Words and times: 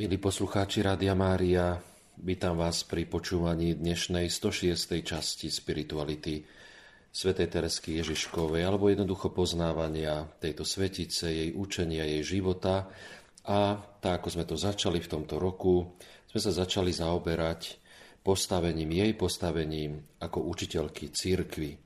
Milí 0.00 0.16
poslucháči 0.16 0.80
Rádia 0.80 1.12
Mária, 1.12 1.76
vítam 2.24 2.56
vás 2.56 2.88
pri 2.88 3.04
počúvaní 3.04 3.76
dnešnej 3.76 4.32
106. 4.32 4.96
časti 5.04 5.52
Spirituality 5.52 6.40
svätej 7.12 7.44
Teresky 7.52 8.00
Ježiškovej, 8.00 8.64
alebo 8.64 8.88
jednoducho 8.88 9.28
poznávania 9.28 10.24
tejto 10.40 10.64
svetice, 10.64 11.28
jej 11.28 11.50
učenia, 11.52 12.08
jej 12.16 12.24
života. 12.24 12.88
A 13.44 13.76
tak, 14.00 14.24
ako 14.24 14.28
sme 14.32 14.48
to 14.48 14.56
začali 14.56 15.04
v 15.04 15.10
tomto 15.20 15.36
roku, 15.36 15.92
sme 16.32 16.40
sa 16.40 16.48
začali 16.48 16.96
zaoberať 16.96 17.76
postavením, 18.24 19.04
jej 19.04 19.12
postavením 19.12 20.00
ako 20.16 20.48
učiteľky 20.48 21.12
církvy. 21.12 21.76
E, 21.76 21.78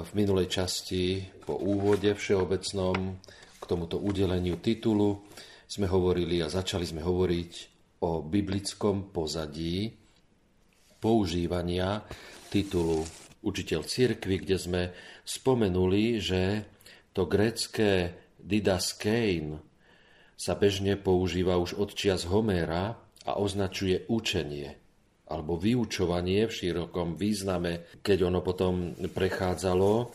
v 0.00 0.10
minulej 0.16 0.48
časti 0.48 1.20
po 1.44 1.60
úvode 1.60 2.16
všeobecnom 2.16 3.20
k 3.60 3.64
tomuto 3.68 4.00
udeleniu 4.00 4.56
titulu 4.56 5.20
sme 5.72 5.88
hovorili 5.88 6.44
a 6.44 6.52
začali 6.52 6.84
sme 6.84 7.00
hovoriť 7.00 7.52
o 8.04 8.20
biblickom 8.20 9.08
pozadí 9.08 9.88
používania 11.00 12.04
titulu 12.52 13.00
učiteľ 13.40 13.80
cirkvi, 13.88 14.44
kde 14.44 14.56
sme 14.60 14.82
spomenuli, 15.24 16.20
že 16.20 16.68
to 17.16 17.24
grécké 17.24 18.12
didaskein 18.36 19.56
sa 20.36 20.60
bežne 20.60 21.00
používa 21.00 21.56
už 21.56 21.80
od 21.80 21.96
čias 21.96 22.28
Homéra 22.28 22.92
a 23.24 23.40
označuje 23.40 24.04
učenie 24.12 24.76
alebo 25.32 25.56
vyučovanie 25.56 26.44
v 26.44 26.52
širokom 26.52 27.16
význame, 27.16 27.88
keď 28.04 28.28
ono 28.28 28.44
potom 28.44 28.92
prechádzalo 28.92 30.12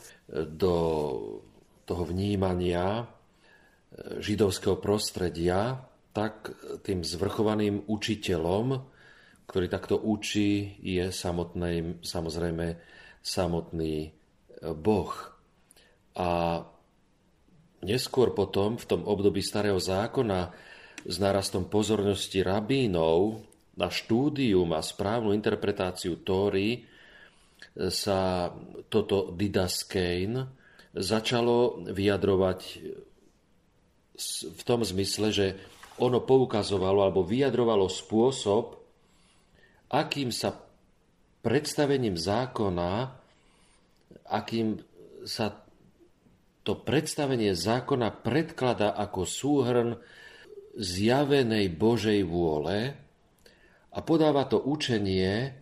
do 0.54 0.76
toho 1.90 2.04
vnímania 2.06 3.17
židovského 4.20 4.78
prostredia, 4.78 5.82
tak 6.12 6.50
tým 6.82 7.06
zvrchovaným 7.06 7.86
učiteľom, 7.86 8.82
ktorý 9.48 9.66
takto 9.70 9.96
učí, 10.02 10.82
je 10.82 11.14
samotný, 11.14 12.04
samozrejme 12.04 12.78
samotný 13.22 13.96
e, 14.04 14.10
Boh. 14.76 15.14
A 16.18 16.62
neskôr 17.86 18.34
potom, 18.34 18.76
v 18.76 18.86
tom 18.90 19.02
období 19.06 19.40
Starého 19.40 19.78
zákona, 19.78 20.52
s 21.08 21.16
narastom 21.22 21.70
pozornosti 21.70 22.42
rabínov 22.42 23.46
na 23.78 23.88
štúdium 23.88 24.74
a 24.74 24.82
správnu 24.82 25.32
interpretáciu 25.32 26.26
Tóry 26.26 26.68
e, 26.76 26.80
sa 27.88 28.52
toto 28.92 29.32
didaskein 29.32 30.34
začalo 30.98 31.86
vyjadrovať 31.94 32.60
v 34.44 34.62
tom 34.66 34.82
zmysle, 34.82 35.28
že 35.30 35.48
ono 36.02 36.22
poukazovalo 36.22 37.06
alebo 37.06 37.22
vyjadrovalo 37.26 37.90
spôsob, 37.90 38.78
akým 39.94 40.34
sa 40.34 40.54
predstavením 41.46 42.18
zákona, 42.18 43.14
akým 44.28 44.82
sa 45.24 45.54
to 46.68 46.76
predstavenie 46.76 47.56
zákona 47.56 48.12
predklada 48.12 48.92
ako 48.92 49.24
súhrn 49.24 49.90
zjavenej 50.76 51.72
Božej 51.72 52.28
vôle 52.28 52.94
a 53.90 54.00
podáva 54.04 54.44
to 54.46 54.60
učenie 54.60 55.56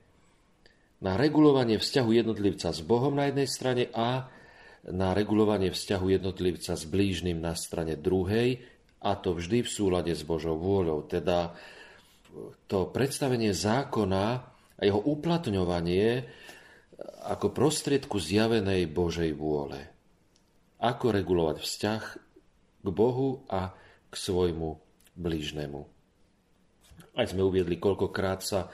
na 0.99 1.13
regulovanie 1.13 1.77
vzťahu 1.77 2.09
jednotlivca 2.09 2.73
s 2.73 2.81
Bohom 2.81 3.13
na 3.13 3.29
jednej 3.29 3.45
strane 3.45 3.83
a 3.93 4.27
na 4.89 5.17
regulovanie 5.17 5.73
vzťahu 5.73 6.05
jednotlivca 6.21 6.77
s 6.77 6.85
blížnym 6.85 7.41
na 7.41 7.57
strane 7.57 7.97
druhej, 7.97 8.61
a 9.05 9.13
to 9.17 9.37
vždy 9.37 9.61
v 9.61 9.69
súlade 9.69 10.13
s 10.13 10.25
Božou 10.25 10.57
vôľou. 10.57 11.05
Teda 11.05 11.53
to 12.65 12.89
predstavenie 12.89 13.53
zákona 13.53 14.25
a 14.75 14.81
jeho 14.81 14.97
uplatňovanie 14.97 16.25
ako 17.29 17.53
prostriedku 17.53 18.17
zjavenej 18.17 18.89
Božej 18.89 19.31
vôle. 19.37 19.77
Ako 20.81 21.13
regulovať 21.13 21.61
vzťah 21.61 22.03
k 22.81 22.87
Bohu 22.89 23.45
a 23.45 23.77
k 24.09 24.13
svojmu 24.17 24.81
blížnemu. 25.15 25.81
Aj 27.15 27.25
sme 27.29 27.45
uviedli, 27.45 27.79
koľkokrát 27.79 28.43
sa 28.43 28.67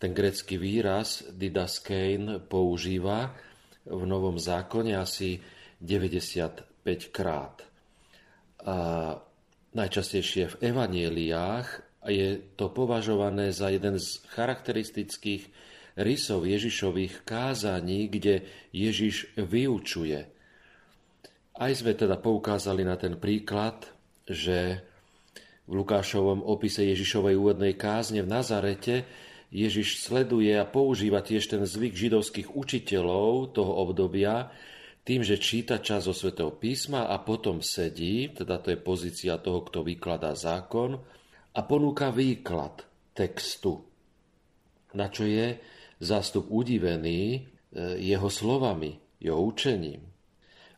ten 0.00 0.10
grecký 0.10 0.58
výraz 0.58 1.28
didaskein 1.30 2.42
používa 2.50 3.36
v 3.84 4.02
Novom 4.08 4.40
zákone, 4.40 4.96
asi 4.96 5.40
95 5.80 7.12
krát. 7.12 7.64
A 8.64 8.76
najčastejšie 9.76 10.56
v 10.56 10.58
evanieliách 10.72 11.68
je 12.08 12.40
to 12.56 12.72
považované 12.72 13.52
za 13.52 13.68
jeden 13.68 14.00
z 14.00 14.24
charakteristických 14.32 15.48
rysov 16.00 16.48
Ježišových 16.48 17.22
kázaní, 17.22 18.08
kde 18.08 18.44
Ježiš 18.72 19.36
vyučuje. 19.36 20.26
Aj 21.54 21.70
sme 21.70 21.94
teda 21.94 22.18
poukázali 22.18 22.82
na 22.82 22.98
ten 22.98 23.14
príklad, 23.14 23.86
že 24.26 24.82
v 25.64 25.72
Lukášovom 25.80 26.44
opise 26.44 26.84
Ježišovej 26.84 27.40
úvodnej 27.40 27.78
kázne 27.78 28.20
v 28.20 28.28
Nazarete 28.28 28.94
Ježiš 29.54 30.02
sleduje 30.02 30.50
a 30.58 30.66
používa 30.66 31.22
tiež 31.22 31.46
ten 31.46 31.62
zvyk 31.62 31.94
židovských 31.94 32.58
učiteľov 32.58 33.54
toho 33.54 33.72
obdobia, 33.86 34.50
tým, 35.06 35.22
že 35.22 35.38
číta 35.38 35.78
čas 35.78 36.10
zo 36.10 36.16
svätého 36.16 36.50
písma 36.50 37.06
a 37.06 37.22
potom 37.22 37.62
sedí, 37.62 38.34
teda 38.34 38.58
to 38.58 38.74
je 38.74 38.78
pozícia 38.82 39.38
toho, 39.38 39.62
kto 39.62 39.86
vykladá 39.86 40.34
zákon, 40.34 40.98
a 41.54 41.60
ponúka 41.62 42.10
výklad 42.10 42.82
textu, 43.14 43.78
na 44.90 45.06
čo 45.06 45.22
je 45.22 45.54
zástup 46.02 46.50
udivený 46.50 47.20
e, 47.30 47.40
jeho 48.02 48.26
slovami, 48.26 48.98
jeho 49.22 49.38
učením. 49.38 50.02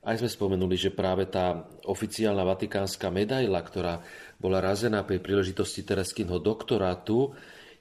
Aj 0.05 0.21
sme 0.21 0.29
spomenuli, 0.29 0.77
že 0.77 0.93
práve 0.93 1.27
tá 1.33 1.65
oficiálna 1.89 2.45
vatikánska 2.45 3.09
medaila, 3.09 3.59
ktorá 3.65 4.05
bola 4.37 4.61
razená 4.61 5.01
pri 5.03 5.19
príležitosti 5.19 5.81
Tereskynho 5.83 6.37
doktorátu, 6.39 7.33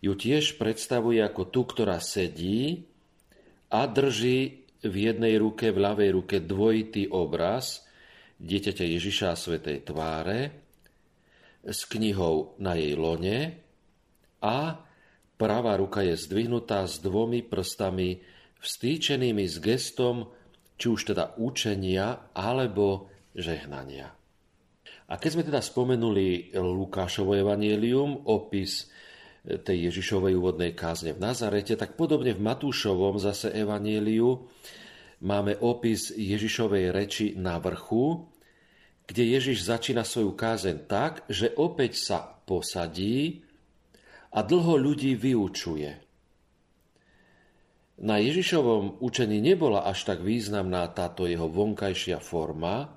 ju 0.06 0.14
tiež 0.14 0.62
predstavuje 0.62 1.18
ako 1.26 1.50
tú, 1.50 1.66
ktorá 1.66 1.98
sedí 1.98 2.86
a 3.74 3.90
drží 3.90 4.70
v 4.86 4.96
jednej 4.96 5.42
ruke, 5.42 5.74
v 5.74 5.82
ľavej 5.82 6.10
ruke 6.14 6.36
dvojitý 6.46 7.10
obraz 7.10 7.82
dieťaťa 8.38 8.86
Ježiša 8.86 9.34
a 9.34 9.40
Svetej 9.40 9.82
tváre 9.90 10.40
s 11.66 11.90
knihou 11.90 12.54
na 12.62 12.78
jej 12.78 12.94
lone 12.94 13.58
a 14.46 14.78
pravá 15.42 15.74
ruka 15.82 16.06
je 16.06 16.14
zdvihnutá 16.14 16.86
s 16.86 17.02
dvomi 17.02 17.42
prstami 17.42 18.22
vstýčenými 18.62 19.50
s 19.50 19.58
gestom 19.58 20.30
či 20.78 20.86
už 20.94 21.16
teda 21.16 21.34
učenia 21.42 22.30
alebo 22.38 23.10
žehnania. 23.34 24.14
A 25.06 25.18
keď 25.18 25.30
sme 25.34 25.44
teda 25.50 25.62
spomenuli 25.66 26.54
Lukášovo 26.54 27.34
evanielium, 27.34 28.26
opis 28.30 28.90
tej 29.46 29.94
Ježišovej 29.94 30.34
úvodnej 30.34 30.74
kázne 30.74 31.14
v 31.14 31.22
Nazarete, 31.22 31.78
tak 31.78 31.94
podobne 31.94 32.34
v 32.34 32.42
Matúšovom 32.42 33.22
zase 33.22 33.54
evanieliu 33.54 34.50
máme 35.22 35.54
opis 35.62 36.10
Ježišovej 36.12 36.86
reči 36.90 37.28
na 37.38 37.62
vrchu, 37.62 38.26
kde 39.06 39.24
Ježiš 39.38 39.70
začína 39.70 40.02
svoju 40.02 40.34
kázeň 40.34 40.90
tak, 40.90 41.30
že 41.30 41.54
opäť 41.54 42.02
sa 42.02 42.18
posadí 42.26 43.46
a 44.34 44.42
dlho 44.42 44.82
ľudí 44.82 45.14
vyučuje. 45.14 46.02
Na 47.96 48.20
Ježišovom 48.20 49.00
učení 49.00 49.40
nebola 49.40 49.88
až 49.88 50.04
tak 50.04 50.20
významná 50.20 50.84
táto 50.92 51.24
jeho 51.30 51.48
vonkajšia 51.48 52.20
forma, 52.20 52.92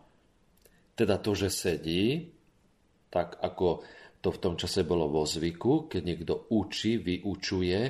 teda 0.99 1.23
to, 1.23 1.39
že 1.39 1.55
sedí, 1.55 2.35
tak 3.07 3.39
ako 3.39 3.87
to 4.19 4.29
v 4.35 4.43
tom 4.43 4.55
čase 4.59 4.83
bolo 4.83 5.07
vo 5.07 5.23
zvyku, 5.23 5.87
keď 5.87 6.03
niekto 6.03 6.35
učí, 6.51 6.99
vyučuje 6.99 7.81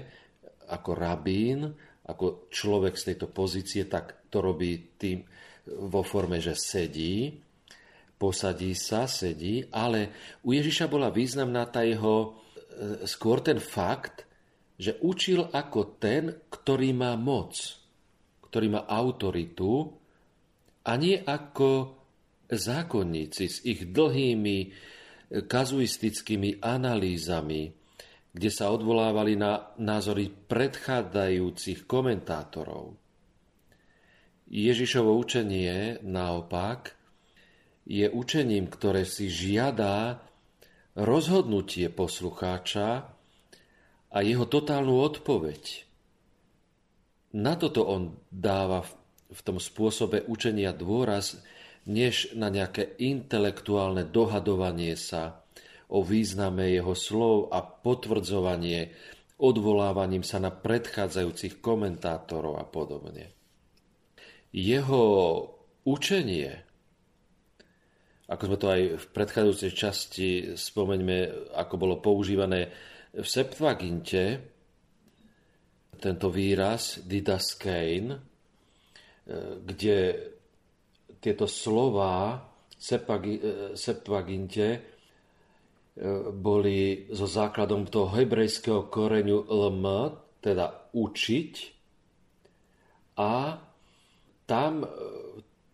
ako 0.69 0.91
rabín, 0.93 1.73
ako 2.09 2.49
človek 2.53 2.97
z 2.97 3.13
tejto 3.13 3.27
pozície, 3.33 3.89
tak 3.89 4.29
to 4.29 4.45
robí 4.45 4.97
tým 4.97 5.25
vo 5.89 6.01
forme, 6.05 6.41
že 6.41 6.57
sedí, 6.57 7.37
posadí 8.17 8.73
sa, 8.73 9.05
sedí, 9.05 9.65
ale 9.73 10.13
u 10.45 10.57
Ježiša 10.57 10.89
bola 10.89 11.13
významná 11.13 11.69
tá 11.69 11.85
jeho, 11.85 12.17
e, 12.25 12.29
skôr 13.05 13.45
ten 13.45 13.61
fakt, 13.61 14.25
že 14.79 14.97
učil 15.05 15.49
ako 15.53 16.01
ten, 16.01 16.33
ktorý 16.49 16.97
má 16.97 17.19
moc, 17.19 17.57
ktorý 18.49 18.73
má 18.73 18.83
autoritu 18.89 19.93
a 20.87 20.93
nie 20.97 21.21
ako 21.21 21.99
zákonníci 22.49 23.45
s 23.45 23.61
ich 23.69 23.85
dlhými 23.93 24.59
kazuistickými 25.29 26.65
analýzami, 26.65 27.73
kde 28.33 28.51
sa 28.53 28.73
odvolávali 28.73 29.37
na 29.37 29.73
názory 29.77 30.33
predchádzajúcich 30.33 31.85
komentátorov. 31.85 32.97
Ježišovo 34.49 35.13
učenie 35.21 36.01
naopak 36.01 36.97
je 37.85 38.09
učením, 38.09 38.69
ktoré 38.73 39.05
si 39.05 39.29
žiadá 39.29 40.25
rozhodnutie 40.97 41.93
poslucháča 41.93 43.13
a 44.09 44.19
jeho 44.25 44.49
totálnu 44.49 45.05
odpoveď. 45.05 45.85
Na 47.37 47.61
toto 47.61 47.85
on 47.85 48.17
dáva 48.33 48.89
v 49.29 49.41
tom 49.45 49.61
spôsobe 49.61 50.25
učenia 50.25 50.73
dôraz, 50.73 51.45
než 51.89 52.37
na 52.37 52.53
nejaké 52.53 53.01
intelektuálne 53.01 54.05
dohadovanie 54.05 54.93
sa 54.95 55.41
o 55.89 56.05
význame 56.05 56.69
jeho 56.77 56.93
slov 56.93 57.49
a 57.49 57.65
potvrdzovanie 57.65 58.93
odvolávaním 59.41 60.21
sa 60.21 60.37
na 60.37 60.53
predchádzajúcich 60.53 61.65
komentátorov 61.65 62.61
a 62.61 62.69
podobne. 62.69 63.33
Jeho 64.53 65.05
učenie, 65.89 66.53
ako 68.29 68.43
sme 68.45 68.59
to 68.61 68.69
aj 68.69 68.83
v 69.01 69.07
predchádzajúcej 69.09 69.73
časti 69.73 70.29
spomeňme, 70.61 71.49
ako 71.57 71.75
bolo 71.81 71.97
používané 72.05 72.69
v 73.17 73.25
Septuaginte, 73.25 74.25
tento 75.99 76.31
výraz 76.31 77.03
didaskein, 77.03 78.15
e, 78.15 78.19
kde 79.67 79.97
tieto 81.19 81.47
slova 81.51 82.43
v 82.79 82.83
Septuaginte 83.75 84.67
e, 84.71 84.81
boli 86.31 87.11
so 87.11 87.27
základom 87.27 87.91
toho 87.91 88.15
hebrejského 88.15 88.87
koreňu 88.87 89.51
lm, 89.51 89.85
teda 90.39 90.95
učiť, 90.95 91.53
a 93.19 93.59
tam 94.47 94.87
e, 94.87 94.89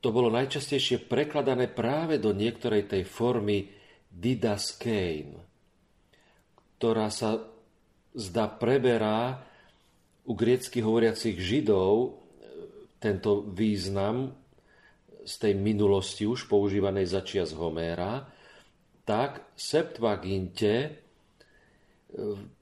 to 0.00 0.08
bolo 0.08 0.32
najčastejšie 0.32 1.04
prekladané 1.04 1.68
práve 1.68 2.16
do 2.16 2.32
niektorej 2.32 2.88
tej 2.88 3.04
formy 3.04 3.68
didaskein, 4.08 5.36
ktorá 6.80 7.12
sa 7.12 7.36
zdá 8.16 8.48
preberá 8.48 9.44
u 10.24 10.32
griecky 10.32 10.80
hovoriacich 10.80 11.36
židov 11.36 11.92
e, 12.00 12.10
tento 12.96 13.44
význam 13.44 14.32
z 15.24 15.34
tej 15.40 15.54
minulosti 15.56 16.28
už 16.28 16.46
používanej 16.46 17.08
za 17.08 17.24
čias 17.24 17.56
Homéra, 17.56 18.28
tak 19.04 19.52
Septuaginte 19.56 20.74
e, 20.80 20.90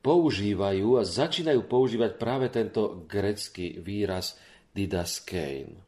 používajú 0.02 0.98
a 0.98 1.02
začínajú 1.06 1.66
používať 1.66 2.18
práve 2.18 2.50
tento 2.50 3.06
grecký 3.06 3.78
výraz 3.78 4.38
didaskein. 4.74 5.78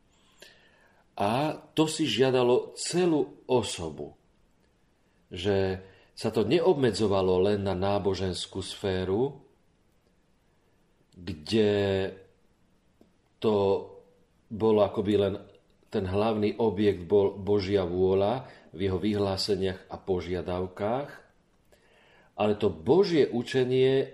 A 1.14 1.54
to 1.78 1.86
si 1.86 2.10
žiadalo 2.10 2.74
celú 2.74 3.46
osobu, 3.46 4.18
že 5.30 5.78
sa 6.14 6.30
to 6.30 6.46
neobmedzovalo 6.46 7.50
len 7.50 7.66
na 7.66 7.74
náboženskú 7.74 8.62
sféru, 8.62 9.34
kde 11.14 11.70
to 13.38 13.54
bolo 14.50 14.82
akoby 14.82 15.14
len 15.18 15.34
ten 15.94 16.10
hlavný 16.10 16.58
objekt 16.58 17.06
bol 17.06 17.38
Božia 17.38 17.86
vôľa 17.86 18.50
v 18.74 18.90
jeho 18.90 18.98
vyhláseniach 18.98 19.86
a 19.86 19.94
požiadavkách, 19.94 21.10
ale 22.34 22.52
to 22.58 22.66
Božie 22.66 23.30
učenie 23.30 24.10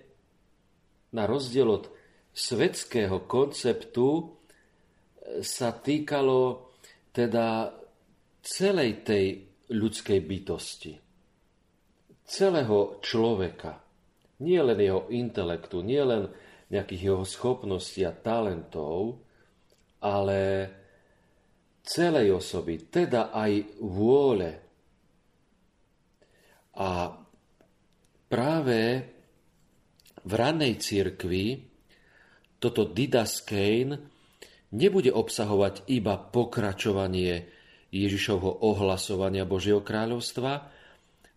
na 1.17 1.25
rozdiel 1.25 1.73
od 1.73 1.89
svetského 2.37 3.25
konceptu 3.25 4.37
sa 5.41 5.73
týkalo 5.73 6.69
teda 7.17 7.73
celej 8.45 9.01
tej 9.09 9.27
ľudskej 9.73 10.21
bytosti, 10.21 10.93
celého 12.29 13.01
človeka, 13.01 13.81
nie 14.45 14.61
len 14.61 14.77
jeho 14.77 15.09
intelektu, 15.09 15.81
nie 15.81 16.01
len 16.05 16.29
nejakých 16.69 17.03
jeho 17.13 17.25
schopností 17.25 18.05
a 18.05 18.13
talentov, 18.15 19.19
ale 20.01 20.71
celej 21.91 22.39
osoby, 22.39 22.87
teda 22.87 23.35
aj 23.35 23.83
vôle. 23.83 24.51
A 26.79 27.11
práve 28.31 28.81
v 30.23 30.33
ranej 30.39 30.79
cirkvi 30.79 31.67
toto 32.63 32.87
didaskein 32.87 33.99
nebude 34.71 35.11
obsahovať 35.11 35.91
iba 35.91 36.15
pokračovanie 36.15 37.51
Ježišovho 37.91 38.63
ohlasovania 38.63 39.43
Božieho 39.43 39.83
kráľovstva, 39.83 40.71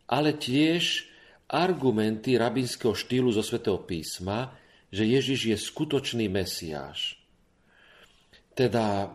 ale 0.05 0.37
tiež 0.37 1.09
argumenty 1.49 2.37
rabinského 2.37 2.93
štýlu 2.93 3.33
zo 3.33 3.41
svätého 3.41 3.81
písma, 3.81 4.53
že 4.93 5.09
Ježiš 5.09 5.39
je 5.49 5.57
skutočný 5.57 6.29
Mesiáš. 6.29 7.17
Teda 8.53 9.09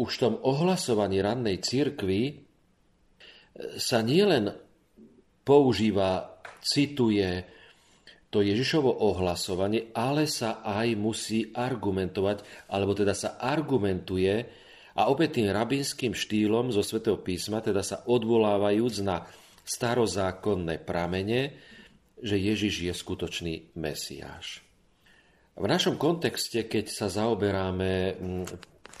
už 0.00 0.10
v 0.16 0.22
tom 0.24 0.34
ohlasovaní 0.40 1.20
rannej 1.20 1.60
církvy 1.60 2.20
e, 2.24 2.32
sa 3.76 4.00
nielen 4.00 4.48
používa, 5.44 6.40
cituje 6.64 7.44
to 8.32 8.40
Ježišovo 8.40 8.88
ohlasovanie, 8.88 9.92
ale 9.92 10.24
sa 10.24 10.64
aj 10.64 10.88
musí 10.96 11.52
argumentovať, 11.52 12.70
alebo 12.72 12.96
teda 12.96 13.12
sa 13.12 13.36
argumentuje 13.36 14.46
a 14.96 15.10
opäť 15.10 15.42
tým 15.42 15.50
rabinským 15.50 16.12
štýlom 16.14 16.70
zo 16.70 16.80
svätého 16.80 17.18
písma, 17.18 17.60
teda 17.60 17.82
sa 17.82 18.06
odvolávajúc 18.06 19.02
na 19.02 19.26
starozákonné 19.66 20.80
pramene, 20.82 21.58
že 22.20 22.36
Ježiš 22.38 22.74
je 22.86 22.92
skutočný 22.94 23.54
Mesiáš. 23.76 24.62
V 25.60 25.66
našom 25.68 26.00
kontexte, 26.00 26.64
keď 26.64 26.88
sa 26.88 27.06
zaoberáme 27.10 28.16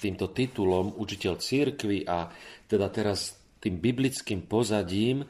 týmto 0.00 0.32
titulom 0.32 0.96
učiteľ 0.96 1.36
církvy 1.36 2.08
a 2.08 2.32
teda 2.64 2.88
teraz 2.88 3.36
tým 3.60 3.76
biblickým 3.76 4.48
pozadím, 4.48 5.28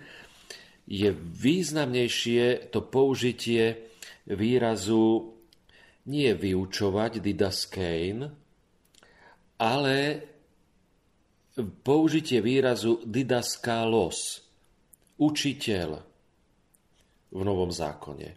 je 0.86 1.10
významnejšie 1.14 2.70
to 2.70 2.86
použitie 2.86 3.90
výrazu 4.26 5.34
nie 6.10 6.30
vyučovať 6.34 7.22
didaskein, 7.22 8.26
ale 9.60 9.96
použitie 11.84 12.42
výrazu 12.42 13.02
didaskalos, 13.06 14.42
učiteľ, 15.20 15.90
v 17.30 17.40
Novom 17.46 17.70
zákone. 17.70 18.34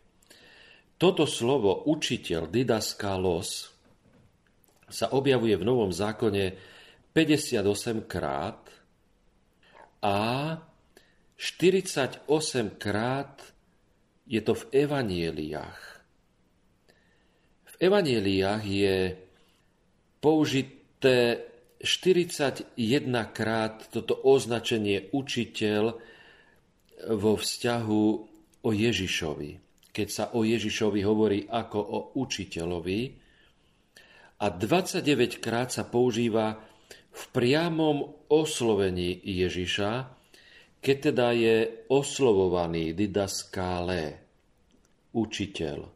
Toto 1.01 1.25
slovo 1.25 1.89
učiteľ, 1.89 2.53
didaskalos, 2.53 3.72
sa 4.93 5.09
objavuje 5.11 5.57
v 5.57 5.65
Novom 5.65 5.89
zákone 5.89 6.53
58 7.11 8.05
krát 8.05 8.61
a 10.05 10.17
48 11.37 12.29
krát 12.77 13.41
je 14.29 14.41
to 14.41 14.53
v 14.53 14.63
evanieliách. 14.71 15.81
V 17.65 17.75
evanieliách 17.81 18.63
je 18.63 18.95
použité 20.21 21.43
41 21.83 22.79
krát 23.35 23.91
toto 23.91 24.15
označenie 24.23 25.11
učiteľ 25.11 25.99
vo 27.11 27.33
vzťahu 27.35 28.05
o 28.63 28.69
Ježišovi, 28.71 29.51
keď 29.91 30.07
sa 30.07 30.25
o 30.31 30.47
Ježišovi 30.47 31.03
hovorí 31.03 31.43
ako 31.43 31.79
o 31.83 31.99
učiteľovi 32.15 33.22
a 34.43 34.51
29 34.51 35.39
krát 35.39 35.71
sa 35.71 35.87
používa 35.87 36.59
v 37.15 37.23
priamom 37.31 38.27
oslovení 38.27 39.15
Ježiša, 39.23 40.11
keď 40.83 40.97
teda 40.99 41.27
je 41.31 41.55
oslovovaný 41.87 42.91
didaskále, 42.91 44.19
učiteľ, 45.15 45.87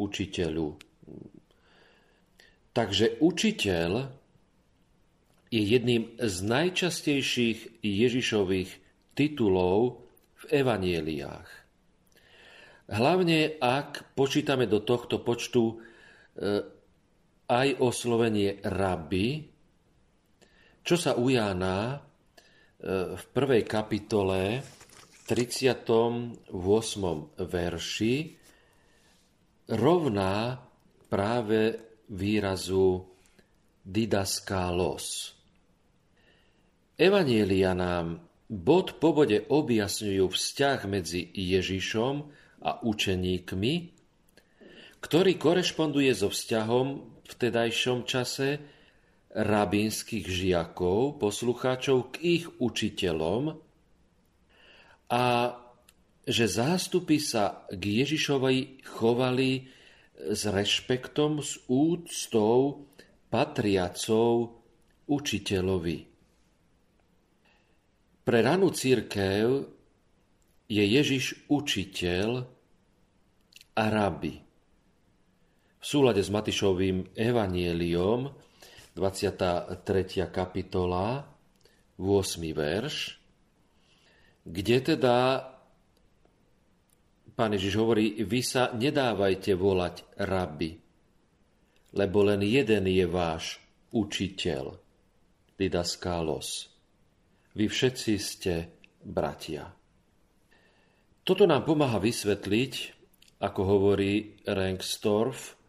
učiteľu. 0.00 0.68
Takže 2.72 3.20
učiteľ 3.20 3.90
je 5.52 5.60
jedným 5.60 6.16
z 6.16 6.36
najčastejších 6.48 7.84
Ježišových 7.84 8.70
titulov 9.12 10.08
v 10.40 10.64
evanieliách. 10.64 11.48
Hlavne 12.88 13.60
ak 13.60 14.16
počítame 14.16 14.64
do 14.64 14.80
tohto 14.80 15.20
počtu 15.20 15.62
e, 15.68 15.74
aj 17.48 17.68
oslovenie 17.82 18.62
rabi, 18.62 19.48
čo 20.82 20.94
sa 20.98 21.14
u 21.14 21.30
Jána 21.30 21.94
e, 21.94 21.96
v 23.14 23.24
prvej 23.30 23.62
kapitole 23.66 24.62
38. 25.26 26.42
verši 27.38 28.16
rovná 29.72 30.58
práve 31.06 31.60
výrazu 32.10 33.06
didaskalos. 33.82 35.38
Evanielia 36.98 37.72
nám 37.74 38.20
bod 38.52 39.00
po 39.00 39.16
bode 39.16 39.48
objasňujú 39.48 40.28
vzťah 40.28 40.78
medzi 40.90 41.24
Ježišom 41.32 42.14
a 42.62 42.70
učeníkmi, 42.84 43.74
ktorý 45.02 45.32
korešponduje 45.40 46.12
so 46.14 46.28
vzťahom 46.30 47.11
v 47.26 47.32
tedajšom 47.38 48.04
čase 48.04 48.60
rabínskych 49.32 50.28
žiakov, 50.28 51.16
poslucháčov 51.16 52.12
k 52.12 52.40
ich 52.40 52.44
učiteľom 52.60 53.56
a 55.12 55.24
že 56.22 56.46
zástupy 56.46 57.18
sa 57.18 57.66
k 57.72 57.82
Ježišovej 58.04 58.86
chovali 58.86 59.66
s 60.14 60.46
rešpektom, 60.46 61.42
s 61.42 61.58
úctou 61.66 62.86
patriacov 63.26 64.62
učiteľovi. 65.10 65.98
Pre 68.22 68.38
ranú 68.38 68.70
církev 68.70 69.66
je 70.70 70.84
Ježiš 70.86 71.50
učiteľ 71.50 72.46
a 73.74 73.84
rabi. 73.90 74.51
V 75.82 75.84
súlade 75.84 76.22
s 76.22 76.30
Matišovým 76.30 77.18
evanieliom 77.18 78.30
23. 78.94 79.82
kapitola 80.30 81.26
8. 81.98 82.06
verš, 82.54 83.18
kde 84.46 84.76
teda 84.94 85.42
pán 87.34 87.50
Ježiš 87.58 87.74
hovorí, 87.82 88.22
vy 88.22 88.40
sa 88.46 88.70
nedávajte 88.70 89.58
volať 89.58 90.22
rabi, 90.22 90.78
lebo 91.98 92.18
len 92.30 92.46
jeden 92.46 92.86
je 92.86 93.06
váš 93.10 93.58
učiteľ, 93.90 94.78
didaskálos 95.58 96.72
vy 97.52 97.68
všetci 97.68 98.12
ste 98.16 98.54
bratia. 99.04 99.68
Toto 101.22 101.44
nám 101.44 101.68
pomáha 101.68 102.00
vysvetliť, 102.00 102.72
ako 103.44 103.60
hovorí 103.60 104.40
Rengstorff, 104.48 105.61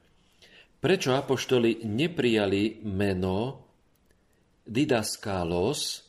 prečo 0.83 1.15
apoštoli 1.15 1.87
neprijali 1.87 2.83
meno 2.83 3.63
Didaskalos 4.67 6.03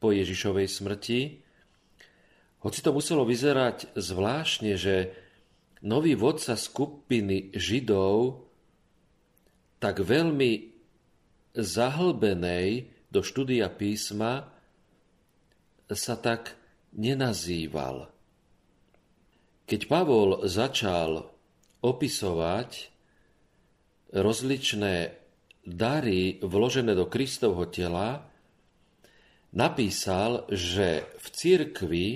po 0.00 0.16
Ježišovej 0.16 0.64
smrti, 0.64 1.20
hoci 2.64 2.78
to 2.80 2.90
muselo 2.96 3.28
vyzerať 3.28 3.92
zvláštne, 3.92 4.80
že 4.80 5.12
nový 5.84 6.16
vodca 6.16 6.56
skupiny 6.56 7.52
Židov 7.52 8.48
tak 9.76 10.00
veľmi 10.00 10.72
zahlbenej 11.52 12.88
do 13.12 13.20
štúdia 13.20 13.68
písma 13.68 14.48
sa 15.92 16.16
tak 16.16 16.56
nenazýval. 16.96 18.08
Keď 19.68 19.80
Pavol 19.84 20.48
začal 20.48 21.28
opisovať 21.84 22.95
rozličné 24.12 25.14
dary 25.66 26.38
vložené 26.42 26.94
do 26.94 27.10
Kristovho 27.10 27.66
tela, 27.66 28.26
napísal, 29.50 30.46
že 30.52 31.06
v 31.18 31.26
cirkvi 31.34 32.06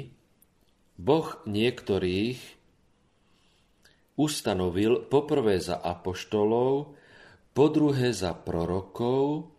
Boh 1.01 1.29
niektorých 1.49 2.39
ustanovil 4.21 5.09
poprvé 5.09 5.57
za 5.59 5.81
apoštolov, 5.81 6.95
po 7.51 7.67
druhé 7.73 8.15
za 8.15 8.37
prorokov, 8.37 9.51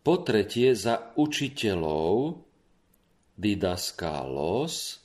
po 0.00 0.14
tretie 0.24 0.72
za 0.72 1.12
učiteľov, 1.18 2.40
didaskalos, 3.36 4.99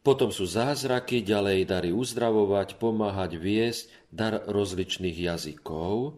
potom 0.00 0.32
sú 0.32 0.48
zázraky, 0.48 1.20
ďalej 1.20 1.68
dary 1.68 1.90
uzdravovať, 1.92 2.80
pomáhať, 2.80 3.36
viesť, 3.36 3.84
dar 4.08 4.40
rozličných 4.48 5.16
jazykov, 5.28 6.16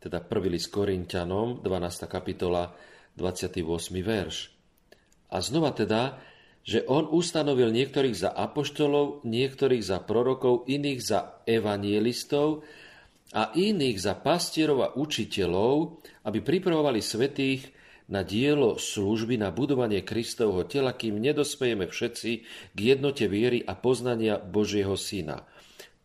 teda 0.00 0.24
prvý 0.24 0.56
list 0.56 0.72
Korintianom, 0.72 1.60
12. 1.60 2.08
kapitola, 2.08 2.72
28. 3.18 3.60
verš. 4.00 4.52
A 5.32 5.42
znova 5.42 5.74
teda, 5.76 6.16
že 6.66 6.82
on 6.88 7.06
ustanovil 7.06 7.70
niektorých 7.70 8.16
za 8.26 8.30
apoštolov, 8.34 9.22
niektorých 9.22 9.82
za 9.84 10.02
prorokov, 10.02 10.66
iných 10.66 11.00
za 11.02 11.20
evangelistov 11.46 12.66
a 13.34 13.54
iných 13.54 13.98
za 14.00 14.14
pastierov 14.18 14.78
a 14.82 14.92
učiteľov, 14.96 16.02
aby 16.26 16.38
pripravovali 16.42 16.98
svetých 16.98 17.75
na 18.06 18.22
dielo 18.22 18.78
služby 18.78 19.34
na 19.34 19.50
budovanie 19.50 20.02
Kristovho 20.06 20.62
tela, 20.66 20.94
kým 20.94 21.18
nedospejeme 21.18 21.90
všetci 21.90 22.30
k 22.74 22.78
jednote 22.78 23.26
viery 23.26 23.62
a 23.66 23.74
poznania 23.74 24.38
Božieho 24.38 24.94
Syna. 24.94 25.42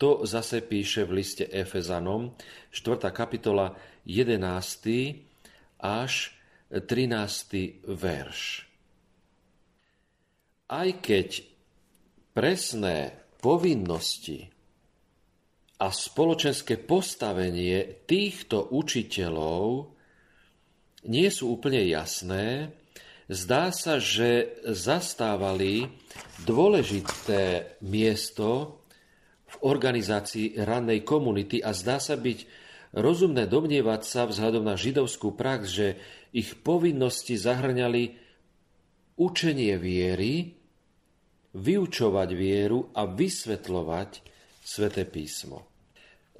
To 0.01 0.25
zase 0.25 0.65
píše 0.65 1.05
v 1.05 1.21
liste 1.21 1.45
Efezanom, 1.45 2.33
4. 2.73 3.13
kapitola, 3.13 3.77
11. 4.09 4.41
až 5.77 6.33
13. 6.73 7.85
verš. 7.85 8.65
Aj 10.73 10.89
keď 11.03 11.45
presné 12.33 13.13
povinnosti 13.37 14.49
a 15.77 15.93
spoločenské 15.93 16.81
postavenie 16.81 18.05
týchto 18.09 18.73
učiteľov 18.73 19.93
nie 21.05 21.29
sú 21.33 21.57
úplne 21.57 21.81
jasné. 21.87 22.73
Zdá 23.31 23.71
sa, 23.71 23.97
že 23.97 24.59
zastávali 24.67 25.87
dôležité 26.43 27.75
miesto 27.79 28.81
v 29.47 29.55
organizácii 29.63 30.59
rannej 30.59 31.03
komunity 31.07 31.63
a 31.63 31.71
zdá 31.71 31.99
sa 31.99 32.19
byť 32.19 32.43
rozumné 32.95 33.47
domnievať 33.47 34.01
sa 34.03 34.21
vzhľadom 34.27 34.67
na 34.67 34.75
židovskú 34.75 35.31
prax, 35.35 35.61
že 35.71 35.87
ich 36.35 36.59
povinnosti 36.59 37.39
zahrňali 37.39 38.19
učenie 39.19 39.75
viery, 39.79 40.55
vyučovať 41.51 42.29
vieru 42.31 42.91
a 42.95 43.03
vysvetľovať 43.07 44.11
sväté 44.63 45.03
písmo. 45.03 45.67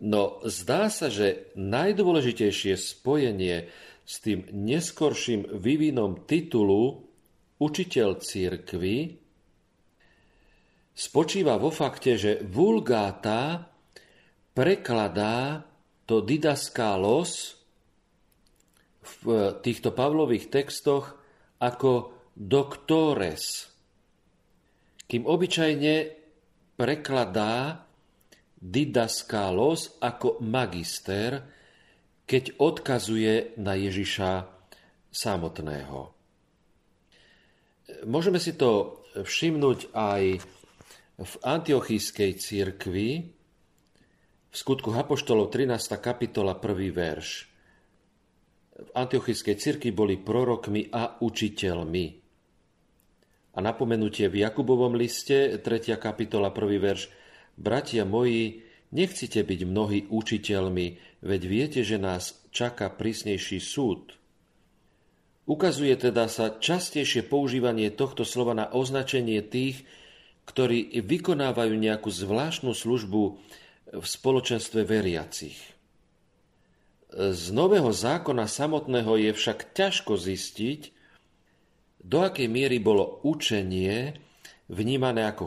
No 0.01 0.41
zdá 0.47 0.89
sa, 0.89 1.11
že 1.13 1.51
najdôležitejšie 1.59 2.73
spojenie 2.73 3.69
s 4.01 4.19
tým 4.19 4.49
neskorším 4.51 5.57
vývinom 5.57 6.25
titulu 6.27 7.05
učiteľ 7.61 8.09
církvy 8.17 9.21
spočíva 10.91 11.55
vo 11.61 11.69
fakte, 11.69 12.17
že 12.17 12.31
vulgáta 12.45 13.71
prekladá 14.51 15.63
to 16.05 16.19
didaskálos 16.19 17.61
v 19.21 19.55
týchto 19.63 19.95
Pavlových 19.95 20.51
textoch 20.51 21.17
ako 21.61 22.13
doktores, 22.37 23.69
kým 25.05 25.25
obyčajne 25.25 25.93
prekladá 26.77 27.85
didaskálos 28.61 29.97
ako 30.01 30.41
magister, 30.41 31.60
keď 32.31 32.63
odkazuje 32.63 33.59
na 33.59 33.75
Ježiša 33.75 34.47
samotného. 35.11 36.15
Môžeme 38.07 38.39
si 38.39 38.55
to 38.55 39.03
všimnúť 39.19 39.91
aj 39.91 40.39
v 41.19 41.33
antiochískej 41.43 42.39
církvi, 42.39 43.35
v 44.51 44.55
skutku 44.55 44.95
Apoštolov 44.95 45.51
13. 45.51 45.75
kapitola 45.99 46.55
1. 46.55 46.95
verš. 46.95 47.51
V 48.79 48.89
antiochískej 48.95 49.59
církvi 49.59 49.91
boli 49.91 50.15
prorokmi 50.15 50.87
a 50.87 51.19
učiteľmi. 51.19 52.05
A 53.51 53.59
napomenutie 53.59 54.31
v 54.31 54.47
Jakubovom 54.47 54.95
liste, 54.95 55.59
3. 55.59 55.99
kapitola 55.99 56.55
1. 56.55 56.79
verš. 56.79 57.11
Bratia 57.59 58.07
moji, 58.07 58.70
nechcite 58.91 59.41
byť 59.41 59.59
mnohí 59.65 59.99
učiteľmi, 60.11 60.87
veď 61.23 61.41
viete, 61.47 61.81
že 61.81 61.97
nás 61.97 62.39
čaká 62.51 62.91
prísnejší 62.91 63.59
súd. 63.63 64.15
Ukazuje 65.49 65.97
teda 65.97 66.29
sa 66.29 66.53
častejšie 66.53 67.25
používanie 67.25 67.89
tohto 67.89 68.23
slova 68.23 68.53
na 68.53 68.69
označenie 68.69 69.41
tých, 69.41 69.83
ktorí 70.45 71.01
vykonávajú 71.01 71.73
nejakú 71.75 72.07
zvláštnu 72.07 72.71
službu 72.75 73.23
v 73.91 74.05
spoločenstve 74.05 74.85
veriacich. 74.85 75.57
Z 77.11 77.51
nového 77.51 77.91
zákona 77.91 78.47
samotného 78.47 79.19
je 79.19 79.31
však 79.35 79.75
ťažko 79.75 80.15
zistiť, 80.15 80.95
do 82.01 82.23
akej 82.23 82.47
miery 82.47 82.79
bolo 82.79 83.19
učenie 83.27 84.15
vnímané 84.71 85.27
ako 85.27 85.45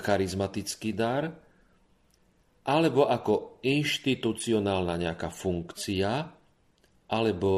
charizmatický 0.00 0.96
dar 0.96 1.43
alebo 2.64 3.04
ako 3.04 3.60
inštitucionálna 3.60 4.96
nejaká 4.96 5.28
funkcia, 5.28 6.32
alebo 7.12 7.52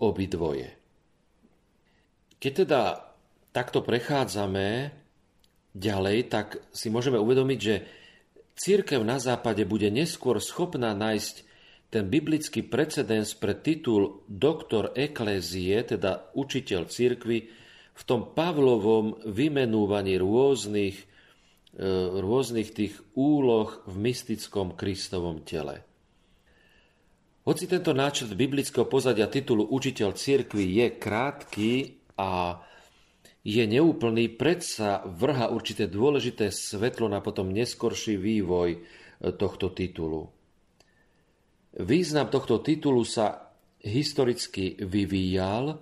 obidvoje. 0.00 0.68
Keď 2.40 2.52
teda 2.64 2.80
takto 3.52 3.80
prechádzame 3.80 4.92
ďalej, 5.72 6.18
tak 6.28 6.60
si 6.72 6.92
môžeme 6.92 7.16
uvedomiť, 7.16 7.58
že 7.60 7.76
církev 8.56 9.00
na 9.00 9.16
západe 9.16 9.64
bude 9.64 9.88
neskôr 9.88 10.36
schopná 10.40 10.92
nájsť 10.92 11.48
ten 11.90 12.06
biblický 12.06 12.62
precedens 12.62 13.34
pre 13.34 13.58
titul 13.58 14.22
doktor 14.30 14.94
eklézie, 14.94 15.82
teda 15.82 16.30
učiteľ 16.38 16.86
církvy, 16.86 17.38
v 17.90 18.02
tom 18.06 18.32
Pavlovom 18.32 19.20
vymenúvaní 19.26 20.16
rôznych, 20.16 21.09
rôznych 22.20 22.74
tých 22.74 22.98
úloh 23.14 23.78
v 23.86 23.94
mystickom 24.10 24.74
Kristovom 24.74 25.46
tele. 25.46 25.86
Hoci 27.46 27.64
tento 27.64 27.96
náčrt 27.96 28.36
biblického 28.36 28.84
pozadia 28.84 29.30
titulu 29.30 29.64
učiteľ 29.70 30.12
církvy 30.12 30.64
je 30.76 30.86
krátky 30.98 31.72
a 32.20 32.60
je 33.40 33.64
neúplný, 33.64 34.36
predsa 34.36 35.00
vrha 35.08 35.48
určité 35.48 35.88
dôležité 35.88 36.52
svetlo 36.52 37.08
na 37.08 37.24
potom 37.24 37.48
neskorší 37.48 38.20
vývoj 38.20 38.70
e, 38.76 38.78
tohto 39.32 39.72
titulu. 39.72 40.28
Význam 41.80 42.28
tohto 42.28 42.60
titulu 42.60 43.00
sa 43.08 43.56
historicky 43.80 44.76
vyvíjal, 44.76 45.80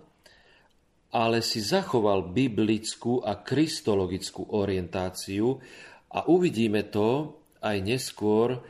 ale 1.08 1.40
si 1.40 1.64
zachoval 1.64 2.32
biblickú 2.34 3.24
a 3.24 3.40
kristologickú 3.40 4.52
orientáciu 4.52 5.56
a 6.12 6.28
uvidíme 6.28 6.84
to 6.92 7.40
aj 7.64 7.76
neskôr 7.80 8.60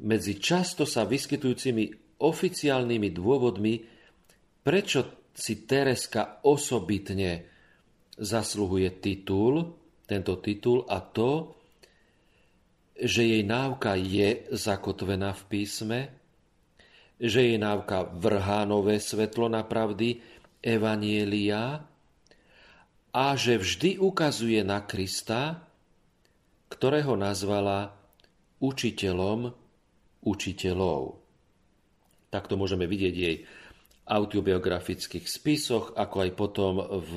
medzi 0.00 0.40
často 0.42 0.88
sa 0.88 1.06
vyskytujúcimi 1.06 2.16
oficiálnymi 2.18 3.08
dôvodmi, 3.14 3.74
prečo 4.64 5.28
si 5.34 5.66
Tereska 5.66 6.42
osobitne 6.46 7.46
zasluhuje 8.14 9.02
titul, 9.02 9.74
tento 10.06 10.38
titul 10.38 10.86
a 10.86 11.02
to, 11.02 11.54
že 12.94 13.26
jej 13.26 13.42
návka 13.42 13.98
je 13.98 14.46
zakotvená 14.54 15.34
v 15.34 15.42
písme, 15.50 15.98
že 17.18 17.42
jej 17.42 17.58
návka 17.58 18.06
vrhá 18.14 18.62
nové 18.62 19.02
svetlo 19.02 19.50
na 19.50 19.66
pravdy 19.66 20.22
Evanielia 20.64 21.84
a 23.12 23.24
že 23.36 23.60
vždy 23.60 24.00
ukazuje 24.00 24.64
na 24.64 24.80
Krista, 24.88 25.60
ktorého 26.72 27.14
nazvala 27.20 27.92
učiteľom 28.64 29.52
učiteľov. 30.24 31.20
Takto 32.32 32.56
môžeme 32.56 32.88
vidieť 32.88 33.14
jej 33.14 33.44
autobiografických 34.08 35.28
spisoch, 35.28 35.92
ako 35.94 36.16
aj 36.24 36.30
potom 36.32 36.80
v 37.12 37.14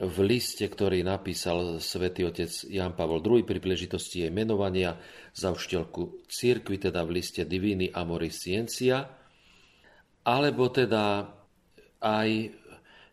v 0.00 0.18
liste, 0.24 0.64
ktorý 0.64 1.04
napísal 1.04 1.76
svätý 1.76 2.24
otec 2.24 2.48
Jan 2.72 2.96
Pavol 2.96 3.20
II 3.20 3.44
pri 3.44 3.60
príležitosti 3.60 4.24
jej 4.24 4.32
menovania 4.32 4.96
za 5.36 5.52
učiteľku 5.52 6.24
církvy, 6.24 6.88
teda 6.88 7.04
v 7.04 7.20
liste 7.20 7.44
Divini 7.44 7.92
Amoris 7.92 8.40
Scientia, 8.40 9.04
alebo 10.24 10.72
teda 10.72 11.28
aj 12.00 12.30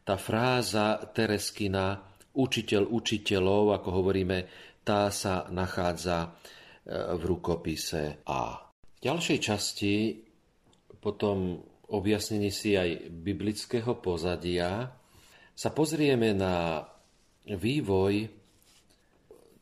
tá 0.07 0.15
fráza 0.15 0.99
Tereskina 1.11 1.99
učiteľ 2.37 2.87
učiteľov, 2.87 3.75
ako 3.75 3.89
hovoríme, 3.91 4.37
tá 4.83 5.11
sa 5.11 5.49
nachádza 5.51 6.23
e, 6.23 6.27
v 7.17 7.21
rukopise 7.27 8.23
A. 8.23 8.55
V 8.97 8.99
ďalšej 9.03 9.39
časti 9.43 9.93
potom 10.97 11.59
objasnení 11.91 12.51
si 12.51 12.75
aj 12.79 13.11
biblického 13.11 13.99
pozadia 13.99 14.91
sa 15.57 15.69
pozrieme 15.71 16.31
na 16.35 16.83
vývoj 17.47 18.27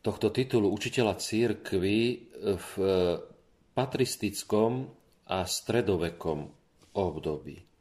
tohto 0.01 0.29
titulu 0.29 0.69
učiteľa 0.69 1.17
církvy 1.17 1.99
v 2.53 2.71
patristickom 3.73 4.85
a 5.25 5.37
stredovekom 5.45 6.39
období. 6.93 7.74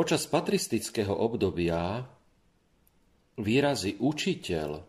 Počas 0.00 0.24
patristického 0.32 1.12
obdobia 1.12 2.00
výrazy 3.36 4.00
učiteľ 4.00 4.80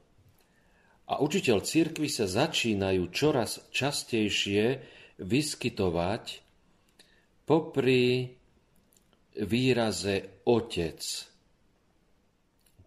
a 1.11 1.13
učiteľ 1.19 1.67
církvy 1.67 2.07
sa 2.07 2.31
začínajú 2.31 3.11
čoraz 3.11 3.59
častejšie 3.75 4.79
vyskytovať 5.19 6.23
popri 7.43 8.31
výraze 9.35 10.47
otec 10.47 11.03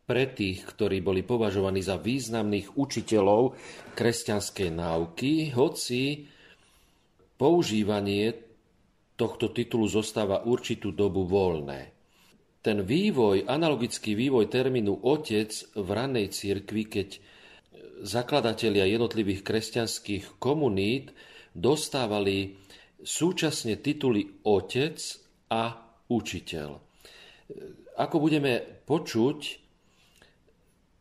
pre 0.09 0.25
tých, 0.33 0.65
ktorí 0.65 1.05
boli 1.05 1.29
považovaní 1.29 1.85
za 1.85 2.01
významných 2.01 2.81
učiteľov 2.81 3.53
kresťanskej 3.93 4.73
náuky, 4.73 5.53
hoci 5.53 6.25
používanie 7.37 8.33
tohto 9.13 9.53
titulu 9.53 9.85
zostáva 9.93 10.41
určitú 10.49 10.89
dobu 10.89 11.29
voľné. 11.29 11.94
Ten 12.65 12.81
vývoj, 12.81 13.45
analogický 13.45 14.17
vývoj 14.17 14.49
termínu 14.49 15.05
otec 15.05 15.53
v 15.77 15.89
ranej 15.93 16.33
cirkvi, 16.33 16.89
keď 16.89 17.09
zakladatelia 18.01 18.89
jednotlivých 18.89 19.45
kresťanských 19.45 20.41
komunít 20.41 21.13
dostávali 21.53 22.57
súčasne 23.05 23.77
tituly 23.85 24.41
otec 24.49 24.97
a 25.53 25.77
učiteľ. 26.09 26.81
Ako 28.01 28.17
budeme 28.17 28.65
počuť, 28.89 29.39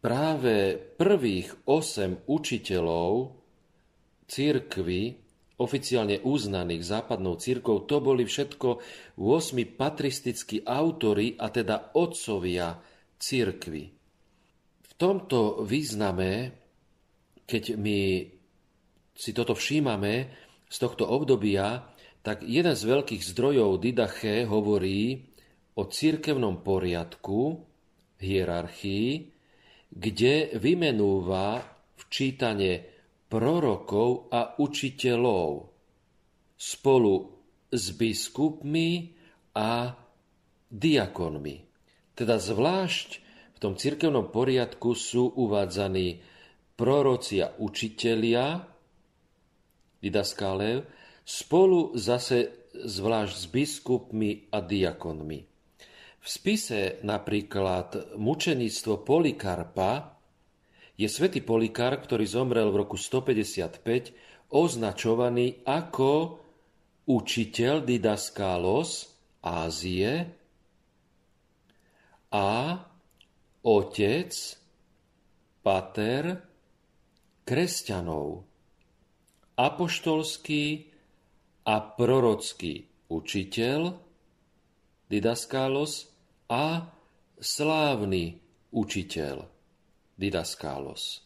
práve 0.03 0.75
prvých 0.99 1.63
osem 1.63 2.19
učiteľov 2.27 3.39
církvy, 4.27 5.22
oficiálne 5.61 6.21
uznaných 6.25 6.81
západnou 6.81 7.37
církou, 7.37 7.85
to 7.85 8.01
boli 8.01 8.25
všetko 8.25 8.81
8 9.21 9.77
patristickí 9.77 10.65
autory, 10.65 11.37
a 11.37 11.53
teda 11.53 11.93
otcovia 11.93 12.81
církvy. 13.21 13.83
V 14.81 14.91
tomto 14.97 15.61
význame, 15.65 16.53
keď 17.45 17.63
my 17.77 17.99
si 19.13 19.31
toto 19.31 19.53
všímame 19.53 20.13
z 20.65 20.77
tohto 20.81 21.05
obdobia, 21.05 21.85
tak 22.25 22.41
jeden 22.41 22.73
z 22.73 22.83
veľkých 22.87 23.21
zdrojov 23.21 23.83
Didache 23.83 24.47
hovorí 24.47 25.27
o 25.77 25.85
církevnom 25.85 26.65
poriadku, 26.65 27.61
hierarchii, 28.23 29.09
kde 29.93 30.55
vymenúva 30.57 31.61
včítanie 31.99 32.92
prorokov 33.33 34.29
a 34.29 34.61
učiteľov 34.61 35.73
spolu 36.53 37.15
s 37.73 37.89
biskupmi 37.97 39.09
a 39.57 39.89
diakonmi. 40.69 41.55
Teda 42.13 42.37
zvlášť 42.37 43.09
v 43.53 43.57
tom 43.57 43.73
cirkevnom 43.73 44.29
poriadku 44.29 44.93
sú 44.93 45.33
uvádzaní 45.33 46.21
proroci 46.77 47.41
a 47.41 47.49
učitelia, 47.57 48.69
didaskálev, 49.97 50.85
spolu 51.25 51.97
zase 51.97 52.69
zvlášť 52.69 53.33
s 53.33 53.45
biskupmi 53.49 54.53
a 54.53 54.61
diakonmi. 54.61 55.39
V 56.21 56.27
spise 56.29 57.01
napríklad 57.01 58.13
mučeníctvo 58.13 59.01
Polikarpa 59.01 60.12
je 60.93 61.07
svätý 61.09 61.41
Polikarp, 61.41 62.05
ktorý 62.05 62.25
zomrel 62.29 62.69
v 62.69 62.85
roku 62.85 62.97
155, 62.97 64.53
označovaný 64.53 65.65
ako 65.65 66.39
učiteľ 67.09 67.83
Didaskálos 67.83 69.09
Ázie 69.43 70.29
a 72.31 72.79
otec, 73.63 74.31
pater 75.63 76.23
kresťanov, 77.43 78.47
apoštolský 79.59 80.87
a 81.67 81.75
prorocký 81.79 82.87
učiteľ, 83.11 83.99
Didaskálos 85.07 86.09
a 86.49 86.89
slávny 87.37 88.41
učiteľ, 88.73 89.45
didaskálos. 90.23 91.23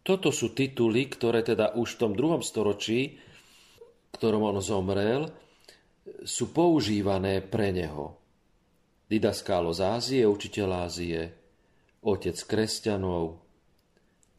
Toto 0.00 0.32
sú 0.32 0.56
tituly, 0.56 1.12
ktoré 1.12 1.44
teda 1.44 1.76
už 1.76 1.96
v 1.96 2.00
tom 2.00 2.12
druhom 2.16 2.40
storočí, 2.40 3.20
ktorom 4.16 4.48
on 4.48 4.58
zomrel, 4.64 5.28
sú 6.24 6.50
používané 6.50 7.44
pre 7.44 7.70
neho. 7.70 8.16
Didaskálos 9.06 9.84
Ázie, 9.84 10.24
učiteľ 10.24 10.68
Ázie, 10.88 11.20
otec 12.00 12.36
kresťanov, 12.40 13.44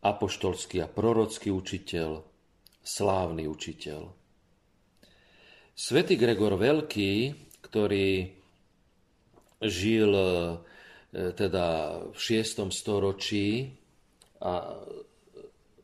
apoštolský 0.01 0.81
a 0.81 0.89
prorocký 0.89 1.53
učiteľ, 1.53 2.25
slávny 2.81 3.45
učiteľ. 3.45 4.09
Svetý 5.77 6.17
Gregor 6.17 6.57
Veľký, 6.57 7.37
ktorý 7.61 8.33
žil 9.61 10.11
teda 11.11 11.65
v 12.15 12.19
6. 12.19 12.71
storočí 12.71 13.75
a 14.39 14.79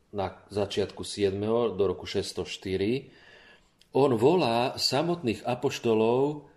na 0.08 0.26
začiatku 0.48 1.04
7. 1.04 1.36
do 1.76 1.84
roku 1.84 2.08
604, 2.08 3.92
on 3.92 4.16
volá 4.16 4.76
samotných 4.76 5.44
apoštolov, 5.44 6.48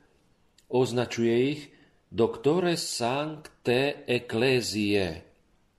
označuje 0.71 1.35
ich 1.51 1.61
doktore 2.07 2.79
sancte 2.79 4.07
ecclesiae, 4.07 5.23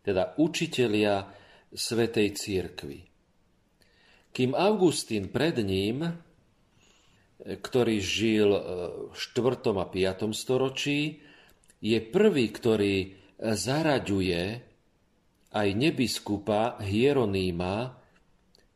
teda 0.04 0.36
učitelia 0.36 1.32
Svetej 1.72 2.36
církvy. 2.36 3.00
Kým 4.36 4.52
Augustín 4.52 5.32
pred 5.32 5.56
ním, 5.64 6.12
ktorý 7.40 7.96
žil 8.00 8.52
v 9.08 9.16
4. 9.16 9.72
a 9.80 9.86
5. 9.88 10.36
storočí, 10.36 11.24
je 11.82 11.98
prvý, 11.98 12.54
ktorý 12.54 13.18
zaraďuje 13.42 14.62
aj 15.52 15.68
nebiskupa 15.74 16.78
Hieronýma 16.78 17.98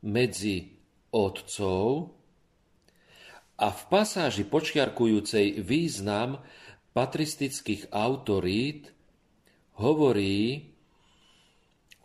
medzi 0.03 0.75
otcov 1.15 2.11
a 3.57 3.73
v 3.73 3.81
pasáži 3.89 4.45
počiarkujúcej 4.45 5.65
význam 5.65 6.45
patristických 6.93 7.89
autorít 7.95 8.93
hovorí 9.81 10.77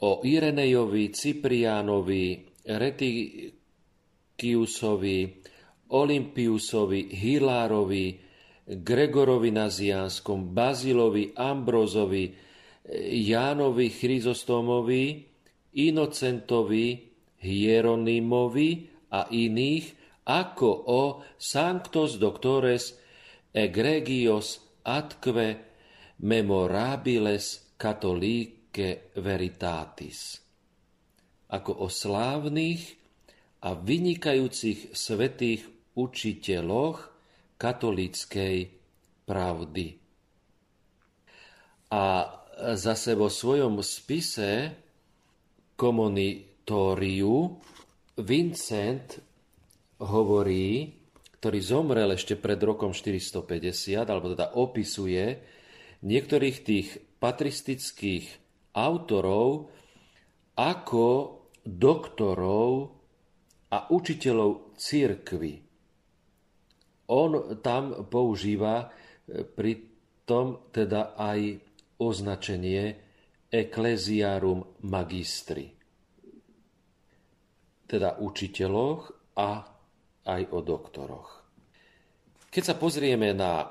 o 0.02 0.24
Irenejovi, 0.24 1.12
Cipriánovi, 1.12 2.48
Retikiusovi, 2.64 5.20
Olympiusovi, 5.92 7.12
Hilárovi, 7.12 8.31
Gregorovi 8.72 9.52
Nazianskom, 9.52 10.56
Bazilovi, 10.56 11.36
Ambrozovi, 11.36 12.32
Jánovi 13.28 13.92
Chryzostómovi, 13.92 15.28
Inocentovi, 15.76 16.88
Hieronymovi 17.44 18.72
a 19.12 19.28
iných, 19.28 19.86
ako 20.24 20.70
o 20.88 21.02
Sanctos 21.36 22.16
Doctores 22.16 22.96
egregios 23.52 24.80
atque 24.88 25.68
memorabiles 26.24 27.76
catholique 27.76 29.12
veritatis. 29.20 30.40
Ako 31.52 31.84
o 31.84 31.88
slávnych 31.92 32.96
a 33.68 33.76
vynikajúcich 33.76 34.96
svetých 34.96 35.68
učiteľoch 36.00 37.11
katolíckej 37.62 38.74
pravdy. 39.30 40.02
A 41.94 42.04
zase 42.74 43.14
vo 43.14 43.30
svojom 43.30 43.78
spise 43.86 44.74
komunitóriu 45.78 47.62
Vincent 48.18 49.22
hovorí, 50.02 50.98
ktorý 51.38 51.60
zomrel 51.62 52.10
ešte 52.18 52.34
pred 52.34 52.58
rokom 52.58 52.98
450, 52.98 54.10
alebo 54.10 54.34
teda 54.34 54.58
opisuje 54.58 55.38
niektorých 56.02 56.58
tých 56.66 56.88
patristických 57.22 58.26
autorov 58.74 59.70
ako 60.58 61.08
doktorov 61.62 62.72
a 63.70 63.78
učiteľov 63.94 64.76
církvy. 64.78 65.71
On 67.12 67.60
tam 67.60 68.08
používa 68.08 68.88
e, 68.88 69.44
pri 69.44 69.84
tom 70.24 70.72
teda 70.72 71.20
aj 71.20 71.60
označenie 72.00 72.96
Ecclesiarum 73.52 74.64
Magistri, 74.88 75.68
teda 77.84 78.16
učiteľoch 78.24 79.36
a 79.36 79.50
aj 80.24 80.42
o 80.56 80.60
doktoroch. 80.64 81.30
Keď 82.48 82.64
sa 82.64 82.76
pozrieme 82.80 83.36
na 83.36 83.68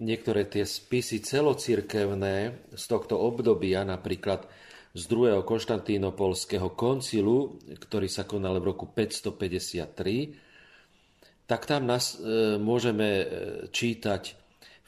niektoré 0.00 0.48
tie 0.48 0.64
spisy 0.64 1.20
celocirkevné 1.20 2.36
z 2.72 2.84
tohto 2.88 3.20
obdobia, 3.20 3.84
napríklad 3.84 4.48
z 4.96 5.02
druhého 5.04 5.44
konštantínopolského 5.44 6.72
koncilu, 6.72 7.60
ktorý 7.68 8.08
sa 8.08 8.24
konal 8.24 8.56
v 8.64 8.72
roku 8.72 8.88
553, 8.88 10.47
tak 11.48 11.64
tam 11.64 11.88
nás 11.88 12.14
e, 12.14 12.60
môžeme 12.60 13.08
e, 13.08 13.24
čítať 13.72 14.36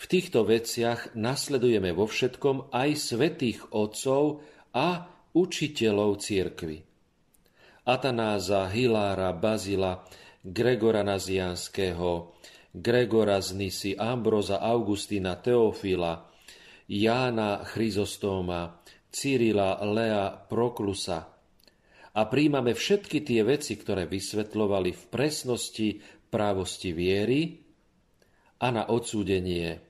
v 0.01 0.05
týchto 0.09 0.49
veciach 0.49 1.13
nasledujeme 1.13 1.93
vo 1.93 2.09
všetkom 2.09 2.73
aj 2.73 2.91
svetých 2.97 3.69
otcov 3.69 4.41
a 4.73 5.05
učiteľov 5.37 6.25
církvy. 6.25 6.81
Atanáza, 7.85 8.65
Hilára, 8.73 9.37
Bazila, 9.37 10.01
Gregora 10.41 11.05
Nazianského, 11.05 12.33
Gregora 12.73 13.45
z 13.45 13.61
Nisy, 13.61 13.93
Ambroza, 13.93 14.65
Augustína, 14.65 15.37
Teofila, 15.37 16.33
Jána 16.89 17.61
Chryzostóma, 17.69 18.81
Cyrila, 19.13 19.85
Lea, 19.85 20.33
Proklusa. 20.49 21.29
A 22.17 22.21
príjmame 22.25 22.73
všetky 22.73 23.21
tie 23.21 23.45
veci, 23.45 23.77
ktoré 23.77 24.09
vysvetľovali 24.09 24.91
v 24.97 25.03
presnosti 25.13 25.89
právosti 26.31 26.95
viery 26.95 27.61
a 28.63 28.71
na 28.71 28.87
odsúdenie 28.87 29.83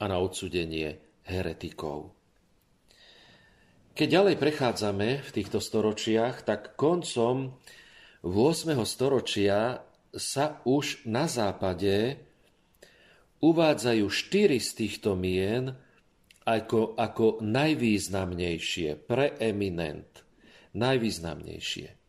a 0.00 0.04
na 0.10 0.16
odsúdenie 0.18 0.98
heretikov. 1.28 2.10
Keď 3.92 4.08
ďalej 4.08 4.36
prechádzame 4.40 5.20
v 5.20 5.30
týchto 5.30 5.60
storočiach, 5.60 6.42
tak 6.48 6.74
koncom 6.80 7.60
8. 8.24 8.72
storočia 8.88 9.84
sa 10.16 10.64
už 10.64 11.04
na 11.04 11.28
západe 11.28 12.16
uvádzajú 13.42 14.06
štyri 14.08 14.58
z 14.62 14.70
týchto 14.78 15.12
mien 15.12 15.76
ako, 16.42 16.96
ako 16.98 17.42
najvýznamnejšie, 17.42 19.06
preeminent, 19.06 20.24
najvýznamnejšie. 20.74 22.01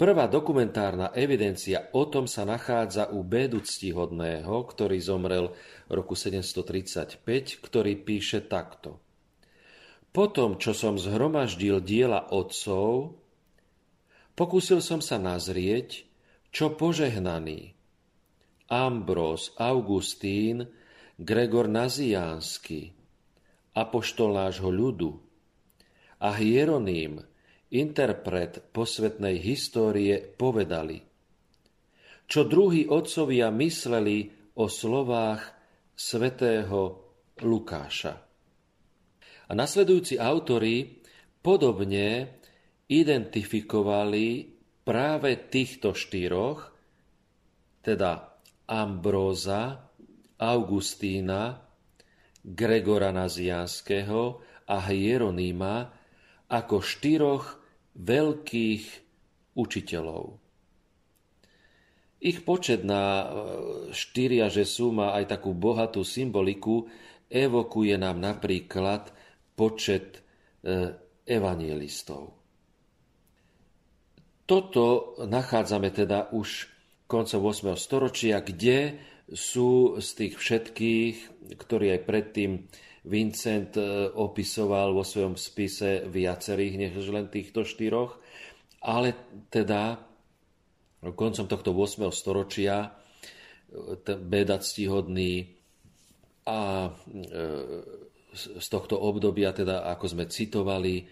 Prvá 0.00 0.24
dokumentárna 0.24 1.12
evidencia 1.12 1.92
o 1.92 2.08
tom 2.08 2.24
sa 2.24 2.48
nachádza 2.48 3.12
u 3.12 3.20
Bédu 3.20 3.60
Ctihodného, 3.60 4.64
ktorý 4.64 4.96
zomrel 4.96 5.52
v 5.52 5.92
roku 5.92 6.16
735, 6.16 7.20
ktorý 7.60 8.00
píše 8.00 8.40
takto. 8.48 8.96
Potom, 10.08 10.56
čo 10.56 10.72
som 10.72 10.96
zhromaždil 10.96 11.84
diela 11.84 12.32
otcov, 12.32 13.20
Pokúsil 14.40 14.80
som 14.80 15.04
sa 15.04 15.20
nazrieť, 15.20 16.08
čo 16.48 16.72
požehnaný. 16.72 17.76
Ambros, 18.72 19.52
Augustín, 19.60 20.64
Gregor 21.20 21.68
Naziánsky, 21.68 22.96
apoštol 23.76 24.32
nášho 24.32 24.72
ľudu 24.72 25.12
a 26.24 26.32
Hieroným, 26.40 27.20
interpret 27.70 28.58
posvetnej 28.74 29.38
histórie, 29.38 30.18
povedali, 30.18 30.98
čo 32.30 32.46
druhí 32.46 32.86
otcovia 32.86 33.50
mysleli 33.50 34.30
o 34.58 34.66
slovách 34.66 35.42
svätého 35.94 37.10
Lukáša. 37.42 38.14
A 39.50 39.52
nasledujúci 39.54 40.20
autory 40.20 41.02
podobne 41.42 42.38
identifikovali 42.86 44.46
práve 44.86 45.50
týchto 45.50 45.94
štyroch, 45.94 46.70
teda 47.82 48.38
Ambróza, 48.70 49.90
Augustína, 50.38 51.58
Gregora 52.40 53.10
Nazianského 53.10 54.40
a 54.70 54.76
Hieronýma 54.86 55.74
ako 56.50 56.76
štyroch 56.82 57.59
veľkých 57.96 58.84
učiteľov. 59.56 60.38
Ich 62.20 62.44
počet 62.44 62.84
na 62.84 63.04
e, 63.04 63.26
štyria, 63.96 64.52
že 64.52 64.68
sú, 64.68 64.92
má 64.92 65.16
aj 65.16 65.40
takú 65.40 65.56
bohatú 65.56 66.04
symboliku, 66.04 66.84
evokuje 67.32 67.96
nám 67.96 68.20
napríklad 68.20 69.08
počet 69.56 70.20
e, 70.60 71.00
evangelistov. 71.24 72.36
Toto 74.44 75.16
nachádzame 75.24 75.94
teda 75.94 76.28
už 76.34 76.68
koncom 77.08 77.40
8. 77.40 77.78
storočia, 77.80 78.44
kde 78.44 78.98
sú 79.30 79.96
z 80.02 80.08
tých 80.12 80.34
všetkých, 80.36 81.16
ktorí 81.54 81.86
aj 81.94 82.00
predtým 82.02 82.50
Vincent 83.08 83.76
e, 83.80 84.12
opisoval 84.12 84.92
vo 84.92 85.00
svojom 85.00 85.38
spise 85.40 86.04
viacerých, 86.04 86.74
než 86.76 87.08
len 87.08 87.32
týchto 87.32 87.64
štyroch, 87.64 88.20
ale 88.84 89.16
teda 89.48 90.04
koncom 91.00 91.48
tohto 91.48 91.72
8. 91.72 92.12
storočia 92.12 92.76
e, 92.84 92.88
ten 94.04 94.20
beda 94.20 94.60
ctihodný 94.60 95.48
a 96.44 96.88
e, 96.88 96.90
z 98.36 98.66
tohto 98.70 99.00
obdobia, 99.00 99.50
teda 99.50 99.90
ako 99.90 100.06
sme 100.06 100.24
citovali, 100.30 101.02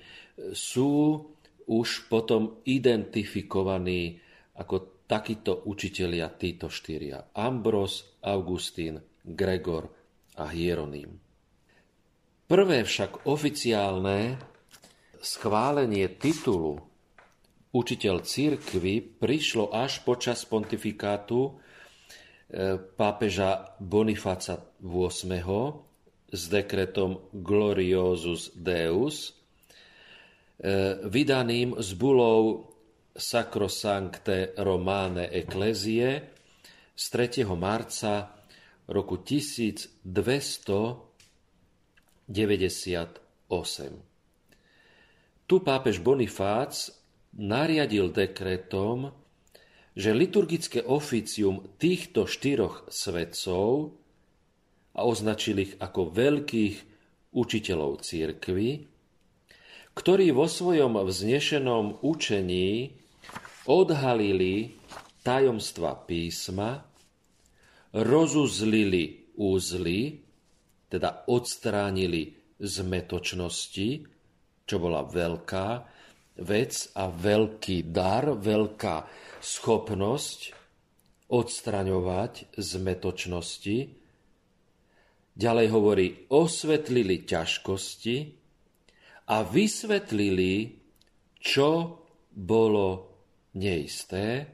sú 0.55 1.18
už 1.66 2.07
potom 2.07 2.62
identifikovaní 2.62 4.16
ako 4.55 5.05
takíto 5.09 5.66
učitelia 5.66 6.31
títo 6.37 6.70
štyria. 6.70 7.33
Ambros, 7.35 8.20
Augustín, 8.22 9.03
Gregor 9.24 9.90
a 10.38 10.46
Hieronym. 10.53 11.27
Prvé 12.48 12.80
však 12.80 13.28
oficiálne 13.28 14.40
schválenie 15.20 16.08
titulu 16.16 16.80
učiteľ 17.76 18.24
církvy 18.24 19.20
prišlo 19.20 19.68
až 19.68 20.00
počas 20.00 20.48
pontifikátu 20.48 21.44
e, 21.44 21.52
pápeža 22.80 23.76
Bonifáca 23.76 24.64
VIII 24.80 25.76
s 26.32 26.42
dekretom 26.48 27.20
Gloriosus 27.37 28.56
Deus, 28.56 29.37
e, 30.56 31.04
vydaným 31.04 31.76
z 31.76 31.90
bulou 32.00 32.64
Sacrosancte 33.12 34.56
Romane 34.56 35.28
Ecclesie 35.28 36.32
z 36.96 37.04
3. 37.12 37.44
marca 37.52 38.40
roku 38.88 39.20
1298. 42.28 43.48
Tu 45.48 45.56
pápež 45.64 45.96
Bonifác 46.04 46.92
nariadil 47.32 48.12
dekretom, 48.12 49.16
že 49.98 50.14
liturgické 50.14 50.84
oficium 50.84 51.64
týchto 51.80 52.28
štyroch 52.28 52.86
svetcov 52.92 53.96
a 54.94 55.00
označil 55.02 55.56
ich 55.64 55.72
ako 55.80 56.12
veľkých 56.14 56.76
učiteľov 57.34 58.04
církvy, 58.04 58.86
ktorí 59.96 60.30
vo 60.30 60.46
svojom 60.46 61.02
vznešenom 61.02 62.06
učení 62.06 62.94
odhalili 63.66 64.78
tajomstva 65.26 65.98
písma, 66.06 66.86
rozuzlili 67.90 69.34
úzly, 69.34 70.27
teda 70.88 71.29
odstránili 71.29 72.35
zmetočnosti, 72.59 73.88
čo 74.64 74.77
bola 74.77 75.05
veľká 75.05 75.68
vec 76.42 76.72
a 76.96 77.09
veľký 77.09 77.92
dar, 77.92 78.35
veľká 78.35 78.96
schopnosť 79.40 80.40
odstraňovať 81.29 82.57
zmetočnosti, 82.57 83.98
Ďalej 85.38 85.66
hovorí, 85.70 86.07
osvetlili 86.35 87.22
ťažkosti 87.22 88.16
a 89.31 89.46
vysvetlili, 89.46 90.83
čo 91.38 92.03
bolo 92.35 92.87
neisté, 93.55 94.51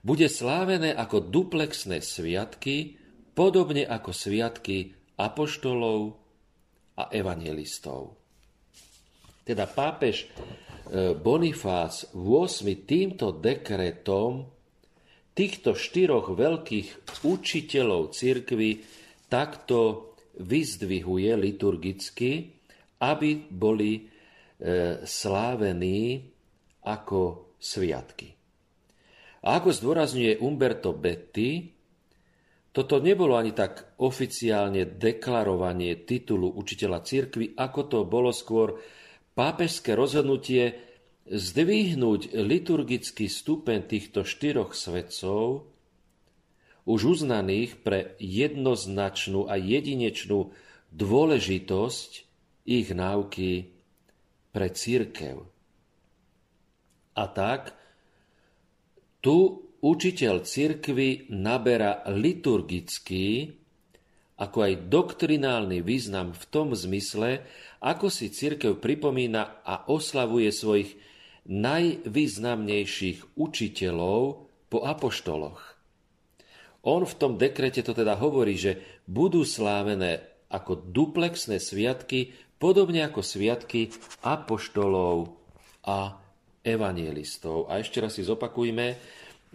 bude 0.00 0.24
slávené 0.32 0.96
ako 0.96 1.20
duplexné 1.20 2.00
sviatky, 2.00 2.96
podobne 3.36 3.84
ako 3.84 4.08
sviatky 4.08 4.96
apoštolov 5.18 6.14
a 6.98 7.10
evangelistov. 7.10 8.14
Teda 9.42 9.66
pápež 9.66 10.24
e, 10.24 10.26
Bonifác 11.18 12.14
8. 12.14 12.64
týmto 12.86 13.34
dekretom 13.34 14.46
týchto 15.34 15.74
štyroch 15.78 16.34
veľkých 16.34 17.10
učiteľov 17.22 18.14
cirkvy 18.14 18.82
takto 19.30 20.10
vyzdvihuje 20.38 21.30
liturgicky, 21.34 22.30
aby 23.02 23.30
boli 23.50 23.92
e, 23.98 24.02
slávení 25.02 26.22
ako 26.86 27.54
sviatky. 27.58 28.34
A 29.46 29.62
ako 29.62 29.70
zdôrazňuje 29.70 30.42
Umberto 30.42 30.90
Betti, 30.94 31.77
toto 32.78 33.02
nebolo 33.02 33.34
ani 33.34 33.50
tak 33.58 33.98
oficiálne 33.98 34.86
deklarovanie 35.02 36.06
titulu 36.06 36.46
učiteľa 36.46 37.02
cirkvy, 37.02 37.58
ako 37.58 37.80
to 37.90 37.98
bolo 38.06 38.30
skôr 38.30 38.78
pápežské 39.34 39.98
rozhodnutie 39.98 40.78
zdvihnúť 41.26 42.38
liturgický 42.38 43.26
stupeň 43.26 43.82
týchto 43.82 44.22
štyroch 44.22 44.78
svetcov 44.78 45.66
už 46.86 47.18
uznaných 47.18 47.82
pre 47.82 48.14
jednoznačnú 48.22 49.50
a 49.50 49.58
jedinečnú 49.58 50.54
dôležitosť 50.94 52.10
ich 52.62 52.88
náuky 52.94 53.74
pre 54.54 54.70
církev. 54.70 55.42
A 57.18 57.24
tak 57.26 57.74
tu 59.18 59.67
učiteľ 59.80 60.42
církvy 60.42 61.30
naberá 61.30 62.02
liturgický, 62.10 63.54
ako 64.38 64.58
aj 64.62 64.74
doktrinálny 64.86 65.82
význam 65.82 66.30
v 66.30 66.44
tom 66.50 66.70
zmysle, 66.74 67.42
ako 67.82 68.06
si 68.06 68.30
církev 68.30 68.78
pripomína 68.78 69.62
a 69.66 69.86
oslavuje 69.90 70.50
svojich 70.54 70.94
najvýznamnejších 71.48 73.34
učiteľov 73.34 74.46
po 74.68 74.78
apoštoloch. 74.84 75.78
On 76.86 77.02
v 77.02 77.14
tom 77.18 77.34
dekrete 77.34 77.82
to 77.82 77.96
teda 77.96 78.14
hovorí, 78.14 78.54
že 78.54 78.78
budú 79.10 79.42
slávené 79.42 80.22
ako 80.48 80.86
duplexné 80.86 81.58
sviatky, 81.58 82.32
podobne 82.62 83.04
ako 83.04 83.20
sviatky 83.20 83.90
apoštolov 84.22 85.34
a 85.84 86.16
evangelistov. 86.62 87.66
A 87.66 87.80
ešte 87.82 87.98
raz 87.98 88.16
si 88.16 88.22
zopakujme 88.22 88.96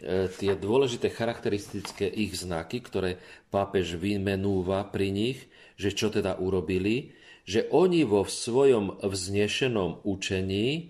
tie 0.02 0.54
dôležité 0.58 1.14
charakteristické 1.14 2.10
ich 2.10 2.34
znaky, 2.34 2.82
ktoré 2.82 3.22
pápež 3.54 3.96
vymenúva 4.02 4.90
pri 4.90 5.14
nich, 5.14 5.40
že 5.78 5.94
čo 5.94 6.10
teda 6.10 6.42
urobili, 6.42 7.14
že 7.46 7.70
oni 7.70 8.02
vo 8.08 8.26
svojom 8.26 9.04
vznešenom 9.04 10.02
učení, 10.08 10.90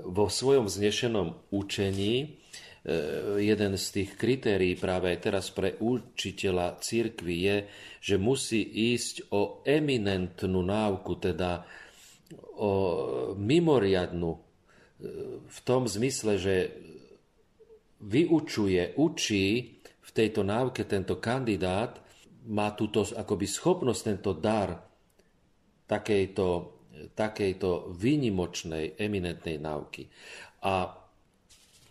vo 0.00 0.32
svojom 0.32 0.70
vznešenom 0.70 1.52
učení 1.52 2.40
E, 2.80 2.96
jeden 3.44 3.76
z 3.76 3.86
tých 3.92 4.10
kritérií 4.16 4.72
práve 4.72 5.12
aj 5.12 5.18
teraz 5.20 5.52
pre 5.52 5.76
učiteľa 5.76 6.80
církvy 6.80 7.36
je, 7.44 7.56
že 8.00 8.16
musí 8.16 8.64
ísť 8.96 9.28
o 9.36 9.60
eminentnú 9.68 10.64
náuku, 10.64 11.12
teda 11.20 11.60
o 12.56 12.72
mimoriadnu 13.36 14.32
e, 14.32 14.40
v 15.44 15.58
tom 15.60 15.84
zmysle, 15.84 16.40
že 16.40 16.54
vyučuje, 18.00 18.96
učí 18.96 19.46
v 19.80 20.10
tejto 20.10 20.40
náuke 20.42 20.88
tento 20.88 21.20
kandidát, 21.20 22.00
má 22.50 22.72
túto 22.72 23.04
akoby 23.04 23.46
schopnosť, 23.46 24.00
tento 24.02 24.32
dar 24.32 24.74
takejto, 25.84 26.46
takejto 27.12 27.92
výnimočnej, 27.94 28.96
eminentnej 28.96 29.60
náuky. 29.60 30.08
A 30.64 30.88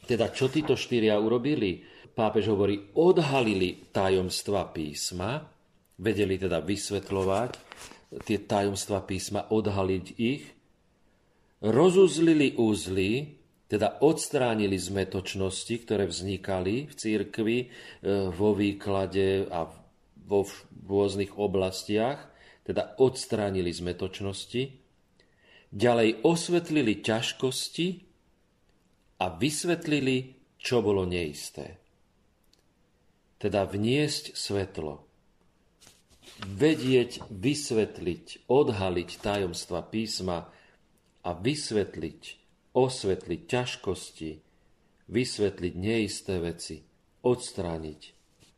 teda 0.10 0.34
čo 0.34 0.50
títo 0.50 0.74
štyria 0.74 1.22
urobili? 1.22 1.86
Pápež 2.10 2.52
hovorí, 2.52 2.92
odhalili 2.98 3.94
tajomstva 3.94 4.74
písma, 4.74 5.46
vedeli 6.02 6.36
teda 6.36 6.60
vysvetľovať 6.66 7.52
tie 8.26 8.38
tajomstva 8.44 9.06
písma, 9.06 9.54
odhaliť 9.54 10.06
ich, 10.18 10.44
rozuzlili 11.62 12.58
úzly, 12.58 13.39
teda 13.70 14.02
odstránili 14.02 14.76
zmetočnosti, 14.76 15.76
ktoré 15.86 16.10
vznikali 16.10 16.90
v 16.90 16.94
církvi 16.94 17.58
e, 17.62 17.68
vo 18.34 18.58
výklade 18.58 19.46
a 19.46 19.70
vo 20.26 20.42
rôznych 20.90 21.38
oblastiach, 21.38 22.18
teda 22.66 22.98
odstránili 22.98 23.70
zmetočnosti, 23.70 24.74
ďalej 25.70 26.26
osvetlili 26.26 27.06
ťažkosti, 27.06 28.10
a 29.20 29.26
vysvetlili, 29.36 30.40
čo 30.60 30.80
bolo 30.80 31.04
neisté. 31.04 31.80
Teda 33.40 33.68
vniesť 33.68 34.36
svetlo, 34.36 35.04
vedieť, 36.44 37.24
vysvetliť, 37.32 38.48
odhaliť 38.48 39.10
tajomstva 39.20 39.80
písma 39.88 40.48
a 41.24 41.30
vysvetliť, 41.36 42.22
osvetliť 42.74 43.42
ťažkosti, 43.50 44.32
vysvetliť 45.10 45.74
neisté 45.74 46.38
veci, 46.38 46.82
odstrániť 47.26 48.02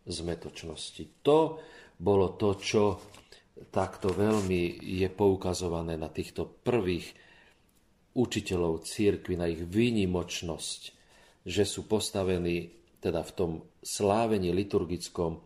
zmetočnosti. 0.06 1.04
To 1.24 1.62
bolo 1.96 2.34
to, 2.36 2.50
čo 2.58 2.84
takto 3.70 4.10
veľmi 4.10 4.82
je 4.82 5.08
poukazované 5.08 5.96
na 5.96 6.10
týchto 6.10 6.50
prvých 6.50 7.14
učiteľov 8.18 8.84
církvy, 8.84 9.34
na 9.40 9.48
ich 9.48 9.64
výnimočnosť, 9.64 10.82
že 11.48 11.64
sú 11.64 11.88
postavení 11.88 12.74
teda 13.02 13.24
v 13.24 13.32
tom 13.34 13.52
slávení 13.82 14.54
liturgickom 14.54 15.42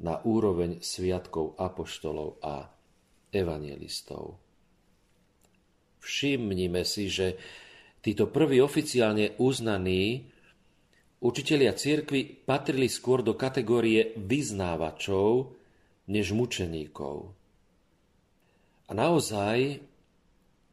na 0.00 0.20
úroveň 0.22 0.80
sviatkov 0.84 1.56
apoštolov 1.56 2.40
a 2.44 2.68
evangelistov. 3.32 4.38
Všimnime 6.00 6.86
si, 6.86 7.10
že 7.10 7.36
títo 8.06 8.30
prví 8.30 8.62
oficiálne 8.62 9.34
uznaní 9.42 10.30
učitelia 11.26 11.74
cirkvy 11.74 12.46
patrili 12.46 12.86
skôr 12.86 13.26
do 13.26 13.34
kategórie 13.34 14.14
vyznávačov 14.14 15.50
než 16.06 16.30
mučeníkov. 16.30 17.34
A 18.86 18.94
naozaj 18.94 19.82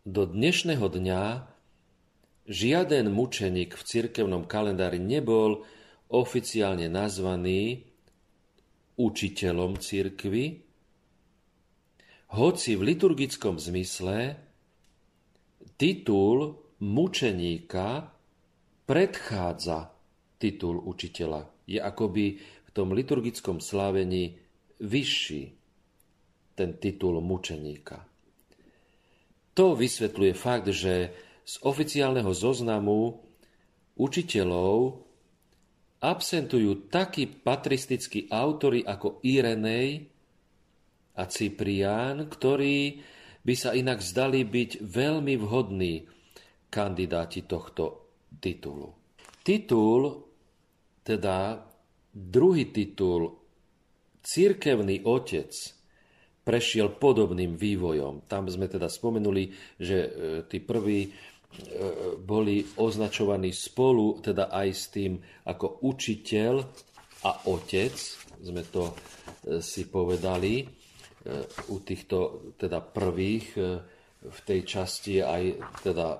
do 0.05 0.29
dnešného 0.29 0.85
dňa 0.85 1.23
žiaden 2.45 3.09
mučeník 3.09 3.73
v 3.73 3.81
cirkevnom 3.81 4.45
kalendári 4.45 5.01
nebol 5.01 5.65
oficiálne 6.13 6.85
nazvaný 6.85 7.81
učiteľom 8.93 9.81
cirkvy, 9.81 10.61
hoci 12.37 12.71
v 12.77 12.81
liturgickom 12.93 13.57
zmysle 13.57 14.37
titul 15.81 16.62
mučeníka 16.83 18.11
predchádza 18.83 19.95
titul 20.35 20.83
učiteľa. 20.83 21.47
Je 21.63 21.79
akoby 21.79 22.25
v 22.43 22.69
tom 22.75 22.91
liturgickom 22.91 23.63
slávení 23.63 24.35
vyšší 24.83 25.43
ten 26.59 26.75
titul 26.75 27.23
mučeníka. 27.23 28.03
To 29.55 29.79
vysvetľuje 29.79 30.33
fakt, 30.35 30.67
že 30.75 31.15
z 31.47 31.55
oficiálneho 31.63 32.35
zoznamu 32.35 33.21
učiteľov 33.95 34.99
absentujú 36.03 36.91
takí 36.91 37.29
patristickí 37.31 38.27
autory 38.27 38.83
ako 38.83 39.23
Irenej 39.23 40.11
a 41.15 41.23
Cyprián, 41.29 42.27
ktorí 42.27 42.99
by 43.45 43.53
sa 43.55 43.71
inak 43.71 44.01
zdali 44.03 44.43
byť 44.43 44.83
veľmi 44.83 45.35
vhodní 45.39 46.12
kandidáti 46.73 47.45
tohto 47.45 48.17
titulu. 48.41 48.89
Titul, 49.45 50.01
teda 51.05 51.61
druhý 52.09 52.73
titul, 52.73 53.37
Církevný 54.23 55.03
otec, 55.03 55.51
prešiel 56.47 56.95
podobným 56.95 57.59
vývojom. 57.59 58.23
Tam 58.25 58.47
sme 58.47 58.71
teda 58.71 58.87
spomenuli, 58.87 59.51
že 59.75 59.97
e, 59.99 60.09
tí 60.47 60.63
prví 60.63 61.11
E, 61.53 62.17
boli 62.17 62.65
označovaní 62.81 63.53
spolu, 63.53 64.17
teda 64.17 64.49
aj 64.49 64.69
s 64.73 64.83
tým 64.89 65.21
ako 65.45 65.85
učiteľ 65.85 66.53
a 67.29 67.31
otec, 67.53 67.93
sme 68.41 68.65
to 68.73 68.89
e, 68.89 68.93
si 69.61 69.85
povedali, 69.85 70.81
u 71.71 71.79
týchto 71.79 72.51
teda 72.59 72.83
prvých 72.83 73.55
v 74.27 74.39
tej 74.43 74.61
časti 74.67 75.23
aj 75.23 75.55
teda 75.79 76.19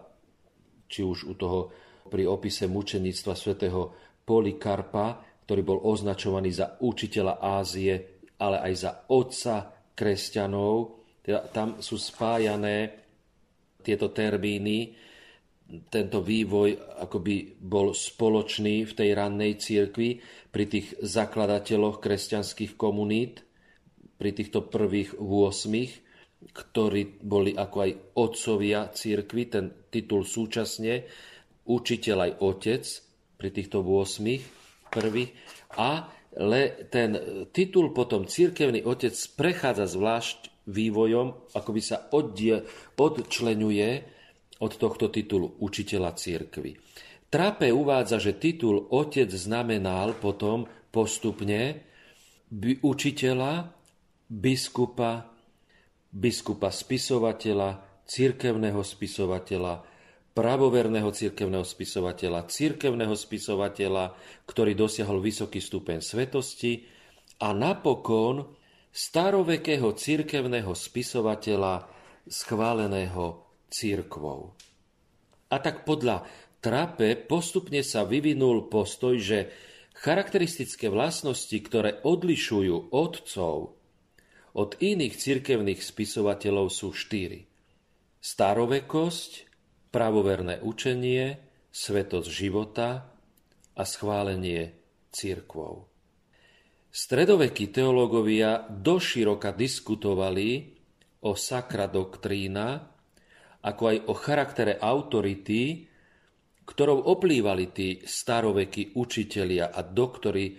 či 0.94 1.02
už 1.02 1.26
u 1.26 1.34
toho 1.34 1.74
pri 2.06 2.30
opise 2.30 2.70
mučenictva 2.70 3.34
svätého 3.34 3.90
Polikarpa, 4.22 5.42
ktorý 5.50 5.62
bol 5.66 5.80
označovaný 5.82 6.54
za 6.54 6.78
učiteľa 6.78 7.42
Ázie, 7.42 8.22
ale 8.38 8.62
aj 8.62 8.74
za 8.78 8.92
otca 9.10 9.74
kresťanov. 9.98 11.02
Teda 11.26 11.50
tam 11.50 11.82
sú 11.82 11.98
spájané 11.98 13.02
tieto 13.82 14.14
termíny, 14.14 14.94
tento 15.90 16.22
vývoj 16.22 17.02
akoby 17.02 17.58
bol 17.58 17.98
spoločný 17.98 18.86
v 18.86 18.94
tej 18.94 19.10
rannej 19.18 19.58
cirkvi 19.58 20.22
pri 20.54 20.70
tých 20.70 21.02
zakladateľoch 21.02 21.98
kresťanských 21.98 22.78
komunít, 22.78 23.42
pri 24.14 24.32
týchto 24.32 24.70
prvých 24.70 25.18
8, 25.18 26.03
ktorí 26.52 27.24
boli 27.24 27.56
ako 27.56 27.78
aj 27.80 27.92
otcovia 28.20 28.92
cirkvi, 28.92 29.44
ten 29.48 29.66
titul 29.88 30.28
súčasne, 30.28 31.08
učiteľ 31.64 32.18
aj 32.20 32.32
otec 32.44 32.84
pri 33.40 33.50
týchto 33.54 33.80
8 33.80 34.92
prvých 34.92 35.32
a 35.80 36.12
le, 36.38 36.64
ten 36.92 37.16
titul 37.56 37.96
potom 37.96 38.28
cirkevný 38.28 38.84
otec 38.84 39.16
prechádza 39.40 39.88
zvlášť 39.88 40.68
vývojom, 40.68 41.56
akoby 41.56 41.82
sa 41.84 42.08
oddie, 42.12 42.64
odčlenuje 42.96 43.90
od 44.64 44.72
tohto 44.80 45.12
titulu 45.12 45.60
učiteľa 45.60 46.16
církvy. 46.16 46.80
Trape 47.28 47.74
uvádza, 47.74 48.22
že 48.22 48.38
titul 48.38 48.88
otec 48.94 49.28
znamenal 49.34 50.14
potom 50.16 50.70
postupne 50.94 51.82
učiteľa, 52.62 53.74
biskupa, 54.30 55.33
biskupa 56.14 56.70
spisovateľa, 56.70 57.82
církevného 58.06 58.86
spisovateľa, 58.86 59.82
pravoverného 60.38 61.10
církevného 61.10 61.66
spisovateľa, 61.66 62.46
církevného 62.46 63.14
spisovateľa, 63.18 64.14
ktorý 64.46 64.78
dosiahol 64.78 65.18
vysoký 65.22 65.58
stupeň 65.58 66.06
svetosti 66.06 66.86
a 67.42 67.50
napokon 67.54 68.46
starovekého 68.94 69.90
církevného 69.98 70.70
spisovateľa 70.70 71.90
schváleného 72.30 73.50
církvou. 73.74 74.54
A 75.50 75.56
tak 75.58 75.86
podľa 75.86 76.26
Trape 76.64 77.20
postupne 77.20 77.84
sa 77.84 78.08
vyvinul 78.08 78.72
postoj, 78.72 79.20
že 79.20 79.52
charakteristické 80.00 80.88
vlastnosti, 80.88 81.52
ktoré 81.60 82.00
odlišujú 82.00 82.96
otcov 82.96 83.83
od 84.54 84.78
iných 84.78 85.18
cirkevných 85.18 85.82
spisovateľov 85.82 86.70
sú 86.70 86.94
štyri. 86.94 87.50
Starovekosť, 88.22 89.32
pravoverné 89.90 90.62
učenie, 90.62 91.42
svetosť 91.74 92.30
života 92.30 93.10
a 93.74 93.84
schválenie 93.84 94.78
církvou. 95.10 95.90
Stredovekí 96.94 97.74
teológovia 97.74 98.70
doširoka 98.70 99.50
diskutovali 99.58 100.78
o 101.26 101.34
sakra 101.34 101.90
doktrína, 101.90 102.86
ako 103.66 103.84
aj 103.90 103.98
o 104.06 104.14
charaktere 104.14 104.74
autority, 104.78 105.90
ktorou 106.64 107.10
oplývali 107.10 107.66
tí 107.74 107.90
staroveky 108.06 108.94
učitelia 108.94 109.74
a 109.74 109.82
doktory 109.82 110.54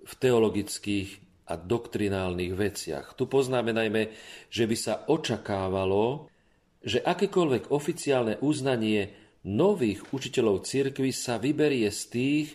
v 0.00 0.12
teologických 0.14 1.29
a 1.50 1.58
doktrinálnych 1.58 2.54
veciach. 2.54 3.18
Tu 3.18 3.26
poznáme 3.26 3.74
najmä, 3.74 4.14
že 4.46 4.70
by 4.70 4.76
sa 4.78 4.94
očakávalo, 5.10 6.30
že 6.80 7.02
akékoľvek 7.02 7.74
oficiálne 7.74 8.38
uznanie 8.38 9.10
nových 9.44 10.06
učiteľov 10.14 10.62
cirkvy 10.64 11.10
sa 11.10 11.42
vyberie 11.42 11.90
z 11.90 12.02
tých, 12.08 12.48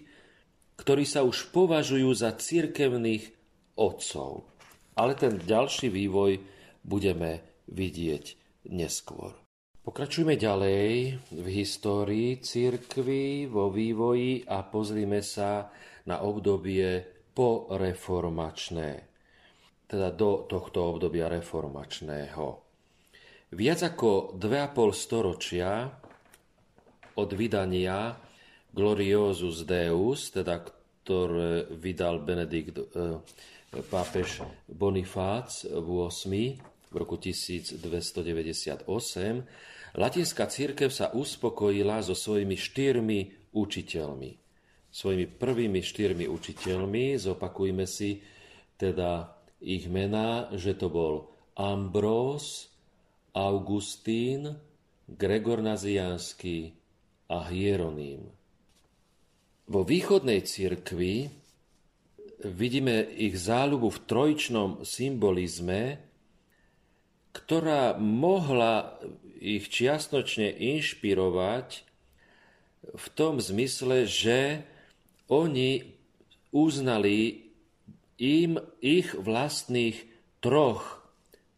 ktorí 0.80 1.04
sa 1.04 1.28
už 1.28 1.52
považujú 1.52 2.10
za 2.16 2.34
cirkevných 2.34 3.36
otcov. 3.76 4.48
Ale 4.96 5.14
ten 5.20 5.44
ďalší 5.44 5.92
vývoj 5.92 6.40
budeme 6.88 7.44
vidieť 7.68 8.26
neskôr. 8.72 9.36
Pokračujme 9.86 10.34
ďalej 10.34 10.86
v 11.30 11.48
histórii 11.54 12.42
církvy, 12.42 13.46
vo 13.46 13.70
vývoji 13.70 14.42
a 14.50 14.66
pozrime 14.66 15.22
sa 15.22 15.70
na 16.10 16.26
obdobie 16.26 17.15
poreformačné, 17.36 19.04
teda 19.86 20.10
do 20.16 20.48
tohto 20.48 20.96
obdobia 20.96 21.28
reformačného. 21.28 22.46
Viac 23.54 23.80
ako 23.84 24.40
2,5 24.40 24.96
storočia 24.96 25.92
od 27.16 27.30
vydania 27.36 28.16
Gloriosus 28.72 29.64
Deus, 29.68 30.32
teda 30.32 30.64
ktoré 30.66 31.70
vydal 31.70 32.24
Benedikt 32.26 32.82
e, 32.82 33.22
pápež 33.92 34.42
Bonifác 34.66 35.68
v 35.70 35.88
8. 36.10 36.92
v 36.92 36.96
roku 36.96 37.16
1298, 37.20 37.78
Latinská 39.96 40.52
církev 40.52 40.92
sa 40.92 41.16
uspokojila 41.16 42.04
so 42.04 42.12
svojimi 42.12 42.60
štyrmi 42.60 43.20
učiteľmi. 43.56 44.45
Svojimi 44.96 45.28
prvými 45.28 45.84
štyrmi 45.84 46.24
učiteľmi, 46.32 47.20
zopakujme 47.20 47.84
si 47.84 48.24
teda 48.80 49.28
ich 49.60 49.92
mená, 49.92 50.48
že 50.56 50.72
to 50.72 50.88
bol 50.88 51.36
Ambrós, 51.60 52.72
Augustín, 53.36 54.56
Gregor 55.04 55.60
Nazianský 55.60 56.72
a 57.28 57.44
Hieroným. 57.44 58.24
Vo 59.68 59.82
východnej 59.84 60.48
cirkvi 60.48 61.28
vidíme 62.48 63.04
ich 63.20 63.36
záľubu 63.36 63.92
v 63.92 64.00
trojčnom 64.08 64.70
symbolizme, 64.88 66.00
ktorá 67.36 68.00
mohla 68.00 68.96
ich 69.44 69.68
čiastočne 69.68 70.56
inšpirovať 70.56 71.84
v 72.96 73.06
tom 73.12 73.44
zmysle, 73.44 74.08
že 74.08 74.64
oni 75.30 75.82
uznali 76.54 77.52
im 78.22 78.56
ich 78.80 79.12
vlastných 79.12 79.98
troch 80.40 81.04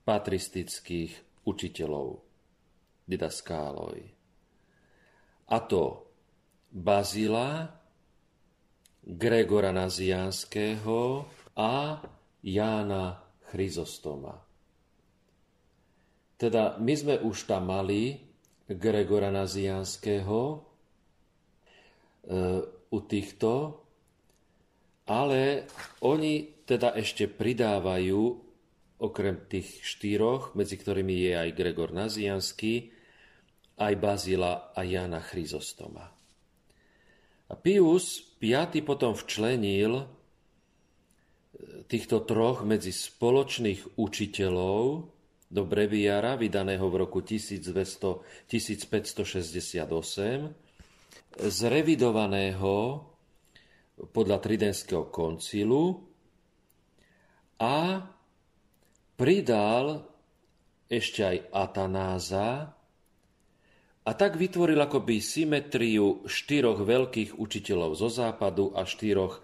patristických 0.08 1.44
učiteľov, 1.44 2.24
didaskáloj. 3.06 3.98
A 5.48 5.58
to 5.64 5.84
Bazila, 6.72 7.72
Gregora 9.08 9.72
Nazianského 9.72 11.24
a 11.56 12.04
Jána 12.44 13.24
Chryzostoma. 13.48 14.36
Teda 16.36 16.76
my 16.78 16.94
sme 16.94 17.16
už 17.24 17.48
tam 17.48 17.72
mali 17.72 18.20
Gregora 18.68 19.32
Nazianského 19.32 20.40
e, 20.52 20.58
u 22.92 23.00
týchto, 23.04 23.84
ale 25.08 25.64
oni 26.04 26.64
teda 26.68 26.92
ešte 27.00 27.32
pridávajú, 27.32 28.48
okrem 28.98 29.46
tých 29.46 29.86
štyroch, 29.86 30.58
medzi 30.58 30.74
ktorými 30.76 31.30
je 31.30 31.38
aj 31.38 31.50
Gregor 31.54 31.94
Nazianský, 31.94 32.90
aj 33.78 33.94
Bazila 34.02 34.74
a 34.74 34.82
Jana 34.82 35.22
Chryzostoma. 35.22 36.10
A 37.48 37.56
Pius 37.56 38.36
V 38.42 38.52
potom 38.84 39.16
včlenil 39.16 40.04
e, 40.04 40.06
týchto 41.88 42.28
troch 42.28 42.68
medzi 42.68 42.92
spoločných 42.92 43.96
učiteľov 43.96 45.08
do 45.48 45.64
breviára, 45.64 46.36
vydaného 46.36 46.92
v 46.92 47.08
roku 47.08 47.24
1200, 47.24 47.72
1568, 48.52 50.67
zrevidovaného 51.36 53.04
podľa 54.14 54.38
Tridentského 54.40 55.10
koncilu 55.10 56.00
a 57.58 58.06
pridal 59.18 60.06
ešte 60.88 61.22
aj 61.26 61.38
Atanáza, 61.52 62.78
a 64.08 64.16
tak 64.16 64.40
vytvoril 64.40 64.80
akoby 64.80 65.20
symetriu 65.20 66.24
štyroch 66.24 66.80
veľkých 66.80 67.36
učiteľov 67.36 68.00
zo 68.00 68.08
západu 68.08 68.72
a 68.72 68.88
štyroch 68.88 69.36
e, 69.36 69.42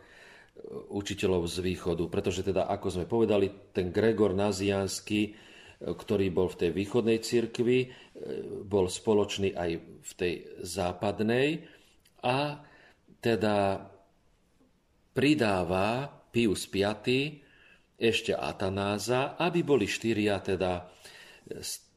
učiteľov 0.88 1.52
z 1.52 1.60
východu. 1.60 2.08
Pretože 2.08 2.48
teda, 2.48 2.72
ako 2.72 2.88
sme 2.88 3.04
povedali, 3.04 3.52
ten 3.76 3.92
Gregor 3.92 4.32
Naziansky, 4.32 5.22
e, 5.28 5.32
ktorý 5.84 6.32
bol 6.32 6.48
v 6.48 6.60
tej 6.64 6.72
východnej 6.72 7.20
cirkvi, 7.20 7.80
e, 7.84 7.88
bol 8.64 8.88
spoločný 8.88 9.52
aj 9.52 9.72
v 10.04 10.12
tej 10.16 10.34
západnej 10.64 11.68
a 12.24 12.64
teda 13.20 13.84
pridáva 15.12 16.08
Pius 16.32 16.66
V 16.72 16.80
ešte 17.94 18.34
Atanáza, 18.34 19.36
aby 19.38 19.62
boli 19.64 19.86
štyria 19.86 20.42
teda 20.42 20.88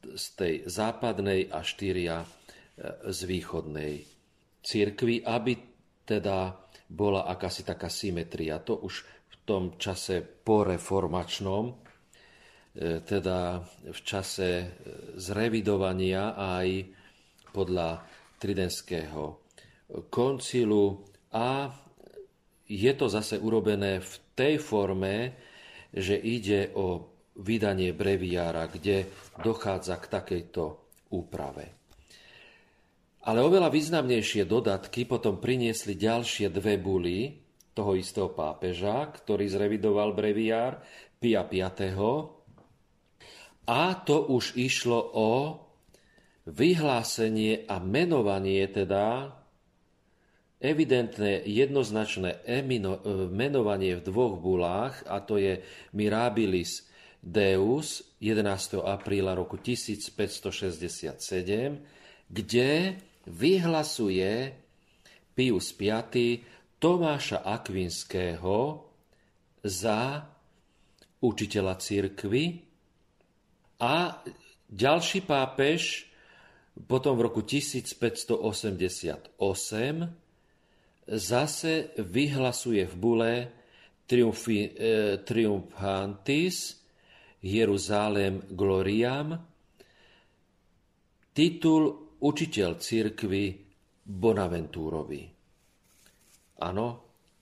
z 0.07 0.25
tej 0.37 0.53
západnej 0.67 1.51
a 1.51 1.59
štyria 1.65 2.23
z 3.09 3.19
východnej 3.25 4.05
církvy, 4.61 5.25
aby 5.25 5.53
teda 6.05 6.53
bola 6.87 7.27
akási 7.27 7.65
taká 7.65 7.89
symetria. 7.89 8.61
To 8.63 8.79
už 8.85 9.03
v 9.03 9.35
tom 9.43 9.63
čase 9.75 10.21
poreformačnom, 10.23 11.65
e, 11.67 11.75
teda 13.01 13.65
v 13.89 13.99
čase 14.05 14.49
e, 14.61 14.67
zrevidovania 15.17 16.37
aj 16.37 16.67
podľa 17.49 18.05
Tridentského 18.37 19.41
koncilu 20.13 21.01
a 21.33 21.73
je 22.67 22.91
to 22.93 23.07
zase 23.09 23.39
urobené 23.41 24.03
v 24.03 24.13
tej 24.37 24.61
forme, 24.61 25.33
že 25.89 26.13
ide 26.13 26.69
o 26.77 27.17
vydanie 27.41 27.95
breviára, 27.97 28.69
kde 28.69 29.09
dochádza 29.41 29.97
k 29.97 30.05
takejto 30.11 30.63
úprave. 31.15 31.65
Ale 33.27 33.43
oveľa 33.43 33.73
významnejšie 33.73 34.47
dodatky 34.47 35.03
potom 35.09 35.41
priniesli 35.41 35.97
ďalšie 35.97 36.47
dve 36.53 36.79
buly 36.79 37.35
toho 37.75 37.97
istého 37.97 38.31
pápeža, 38.31 39.09
ktorý 39.11 39.49
zrevidoval 39.49 40.15
breviár 40.15 40.79
Pia 41.17 41.43
V. 41.43 42.36
A 43.67 43.99
to 44.07 44.31
už 44.31 44.55
išlo 44.55 44.99
o 45.11 45.31
vyhlásenie 46.47 47.67
a 47.67 47.83
menovanie 47.83 48.63
teda 48.71 49.35
evidentné 50.57 51.43
jednoznačné 51.43 52.47
emino, 52.47 53.03
menovanie 53.29 53.99
v 53.99 54.05
dvoch 54.07 54.39
bulách, 54.39 55.03
a 55.05 55.19
to 55.21 55.37
je 55.37 55.59
Mirabilis 55.93 56.87
Deus 57.19 58.15
11. 58.23 58.79
apríla 58.81 59.35
roku 59.35 59.59
1567, 59.59 61.11
kde 62.31 62.69
vyhlasuje 63.27 64.55
Pius 65.35 65.75
V. 65.75 65.83
Tomáša 66.77 67.41
Akvinského 67.41 68.85
za 69.65 70.29
učiteľa 71.25 71.73
církvy 71.81 72.66
a 73.77 74.23
ďalší 74.69 75.21
pápež 75.25 76.09
potom 76.85 77.17
v 77.17 77.21
roku 77.29 77.41
1588 77.41 79.37
zase 81.07 81.73
vyhlasuje 81.97 82.83
v 82.85 82.95
bule 82.95 83.33
Triumphi, 84.07 84.71
eh, 84.71 85.17
Triumphantis 85.23 86.77
Jeruzalem 87.41 88.43
Gloriam 88.49 89.37
titul 91.37 91.83
učiteľ 92.17 92.81
církvy 92.81 93.45
Bonaventúrovi. 94.07 95.23
Áno, 96.57 96.87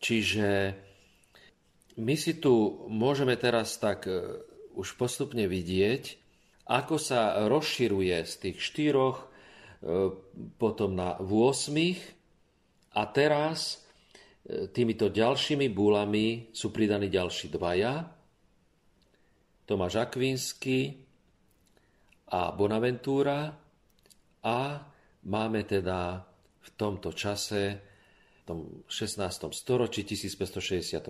čiže 0.03 0.75
my 1.95 2.15
si 2.19 2.35
tu 2.43 2.83
môžeme 2.91 3.39
teraz 3.39 3.79
tak 3.79 4.11
e, 4.11 4.43
už 4.75 4.99
postupne 4.99 5.47
vidieť, 5.47 6.24
ako 6.65 6.97
sa 6.97 7.45
rozširuje 7.45 8.17
z 8.25 8.33
tých 8.41 8.57
štyroch 8.57 9.17
e, 9.21 9.25
potom 10.57 10.97
na 10.97 11.21
8 11.21 11.29
a 12.97 13.03
teraz 13.13 13.85
e, 14.41 14.65
týmito 14.73 15.13
ďalšími 15.13 15.69
búlami 15.69 16.49
sú 16.49 16.73
pridaní 16.73 17.13
ďalší 17.13 17.53
dvaja, 17.53 18.09
Tomáš 19.65 19.97
Akvínsky 19.97 20.93
a 22.29 22.53
Bonaventúra 22.53 23.49
a 24.45 24.57
máme 25.25 25.65
teda 25.65 26.21
v 26.61 26.69
tomto 26.77 27.13
čase, 27.13 27.81
v 28.41 28.41
tom 28.45 28.59
16. 28.85 29.25
storočí, 29.53 30.05
1567 30.05 31.01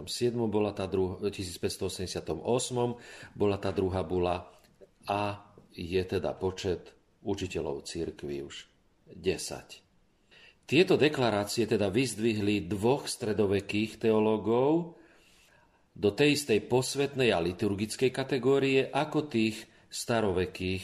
bola 0.47 0.71
tá 0.71 0.87
druh- 0.87 1.19
1588 1.19 2.39
bola 3.35 3.57
tá 3.59 3.71
druhá 3.75 4.03
bula 4.07 4.54
a 5.09 5.41
je 5.75 6.01
teda 6.01 6.33
počet 6.37 6.93
učiteľov 7.25 7.85
církvy 7.85 8.45
už 8.45 8.55
10. 9.13 9.85
Tieto 10.65 10.97
deklarácie 10.97 11.69
teda 11.69 11.93
vyzdvihli 11.93 12.65
dvoch 12.65 13.05
stredovekých 13.05 14.01
teológov 14.01 14.97
do 15.95 16.09
tej 16.09 16.35
istej 16.35 16.65
posvetnej 16.65 17.29
a 17.31 17.39
liturgickej 17.39 18.09
kategórie 18.09 18.89
ako 18.89 19.29
tých 19.29 19.61
starovekých 19.87 20.83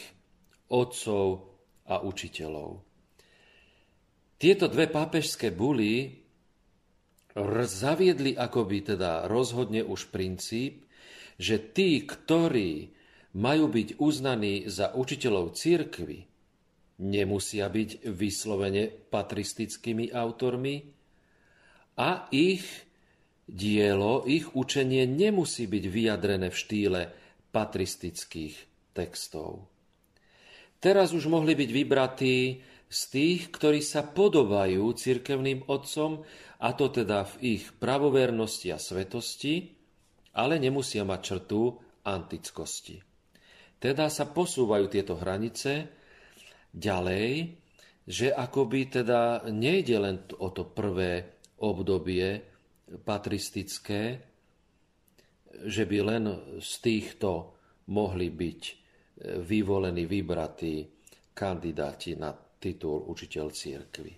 otcov 0.71 1.25
a 1.89 1.99
učiteľov. 1.99 2.79
Tieto 4.37 4.65
dve 4.69 4.87
pápežské 4.87 5.51
buly 5.51 6.21
zaviedli 7.65 8.37
akoby 8.37 8.95
teda 8.95 9.27
rozhodne 9.27 9.83
už 9.83 10.13
princíp, 10.13 10.85
že 11.41 11.57
tí, 11.73 12.05
ktorí 12.05 13.00
majú 13.37 13.71
byť 13.71 13.99
uznaní 14.01 14.67
za 14.67 14.91
učiteľov 14.91 15.55
církvy, 15.55 16.27
nemusia 17.01 17.65
byť 17.71 18.05
vyslovene 18.11 18.91
patristickými 18.91 20.11
autormi 20.13 20.85
a 21.97 22.27
ich 22.29 22.63
dielo, 23.47 24.23
ich 24.27 24.51
učenie 24.53 25.09
nemusí 25.09 25.65
byť 25.65 25.83
vyjadrené 25.87 26.47
v 26.53 26.59
štýle 26.59 27.01
patristických 27.51 28.55
textov. 28.95 29.67
Teraz 30.81 31.13
už 31.13 31.29
mohli 31.29 31.53
byť 31.53 31.69
vybratí 31.69 32.37
z 32.91 33.01
tých, 33.07 33.41
ktorí 33.53 33.79
sa 33.79 34.03
podobajú 34.03 34.83
cirkevným 34.91 35.67
otcom, 35.71 36.25
a 36.61 36.69
to 36.77 36.93
teda 36.93 37.25
v 37.25 37.57
ich 37.57 37.63
pravovernosti 37.73 38.69
a 38.69 38.77
svetosti, 38.77 39.73
ale 40.37 40.61
nemusia 40.61 41.01
mať 41.01 41.19
črtu 41.21 41.61
antickosti. 42.05 43.10
Teda 43.81 44.13
sa 44.13 44.29
posúvajú 44.29 44.85
tieto 44.93 45.17
hranice 45.17 45.89
ďalej, 46.69 47.57
že 48.05 48.29
akoby 48.29 49.01
teda 49.01 49.49
nejde 49.49 49.97
len 49.97 50.21
o 50.37 50.53
to 50.53 50.69
prvé 50.69 51.41
obdobie 51.65 52.45
patristické, 53.01 54.21
že 55.65 55.83
by 55.89 55.97
len 56.05 56.23
z 56.61 56.73
týchto 56.77 57.57
mohli 57.89 58.29
byť 58.29 58.61
vyvolení, 59.41 60.05
vybratí 60.05 60.85
kandidáti 61.33 62.21
na 62.21 62.37
titul 62.37 63.09
učiteľ 63.09 63.45
církvy. 63.49 64.13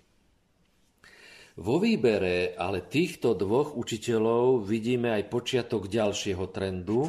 Vo 1.54 1.76
výbere 1.80 2.52
ale 2.52 2.84
týchto 2.84 3.32
dvoch 3.32 3.78
učiteľov 3.78 4.66
vidíme 4.66 5.14
aj 5.14 5.30
počiatok 5.32 5.88
ďalšieho 5.88 6.44
trendu, 6.52 7.08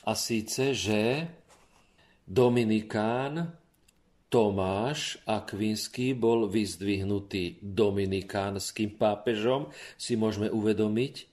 a 0.00 0.16
síce, 0.16 0.72
že 0.72 1.28
Dominikán 2.30 3.58
Tomáš 4.30 5.18
Akvinský 5.26 6.14
bol 6.14 6.46
vyzdvihnutý 6.46 7.58
dominikánskym 7.58 8.94
pápežom, 8.94 9.74
si 9.98 10.14
môžeme 10.14 10.46
uvedomiť, 10.46 11.26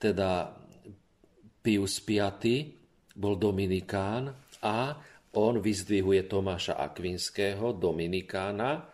teda 0.00 0.56
Pius 1.60 2.00
V 2.00 2.16
bol 3.12 3.36
dominikán 3.36 4.32
a 4.64 4.96
on 5.36 5.60
vyzdvihuje 5.60 6.24
Tomáša 6.24 6.80
Akvinského, 6.80 7.76
dominikána, 7.76 8.88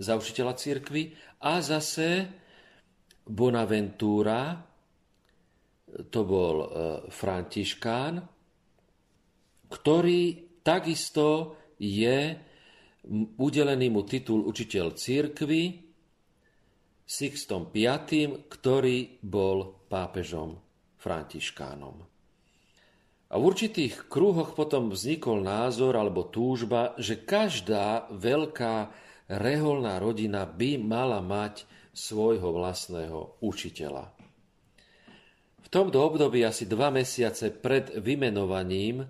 za 0.00 0.16
učiteľa 0.16 0.56
církvy 0.56 1.12
a 1.44 1.60
zase 1.60 2.24
Bonaventura, 3.28 4.56
to 6.08 6.20
bol 6.24 6.56
e, 6.64 6.66
Františkán, 7.12 8.37
ktorý 9.68 10.48
takisto 10.64 11.56
je 11.78 12.36
udelený 13.38 13.88
mu 13.88 14.04
titul 14.04 14.44
učiteľ 14.44 14.96
církvy 14.96 15.88
Sixtom 17.08 17.72
V, 17.72 17.78
ktorý 18.52 19.22
bol 19.24 19.88
pápežom 19.88 20.60
Františkánom. 21.00 21.96
A 23.28 23.34
v 23.36 23.42
určitých 23.44 24.08
krúhoch 24.08 24.52
potom 24.52 24.92
vznikol 24.92 25.40
názor 25.40 25.96
alebo 25.96 26.28
túžba, 26.28 26.96
že 27.00 27.16
každá 27.16 28.08
veľká 28.12 28.92
reholná 29.28 30.00
rodina 30.00 30.48
by 30.48 30.80
mala 30.80 31.20
mať 31.20 31.68
svojho 31.92 32.52
vlastného 32.52 33.40
učiteľa. 33.44 34.12
V 35.64 35.68
tomto 35.68 36.00
období 36.00 36.40
asi 36.44 36.64
dva 36.64 36.88
mesiace 36.88 37.52
pred 37.52 37.92
vymenovaním 38.00 39.04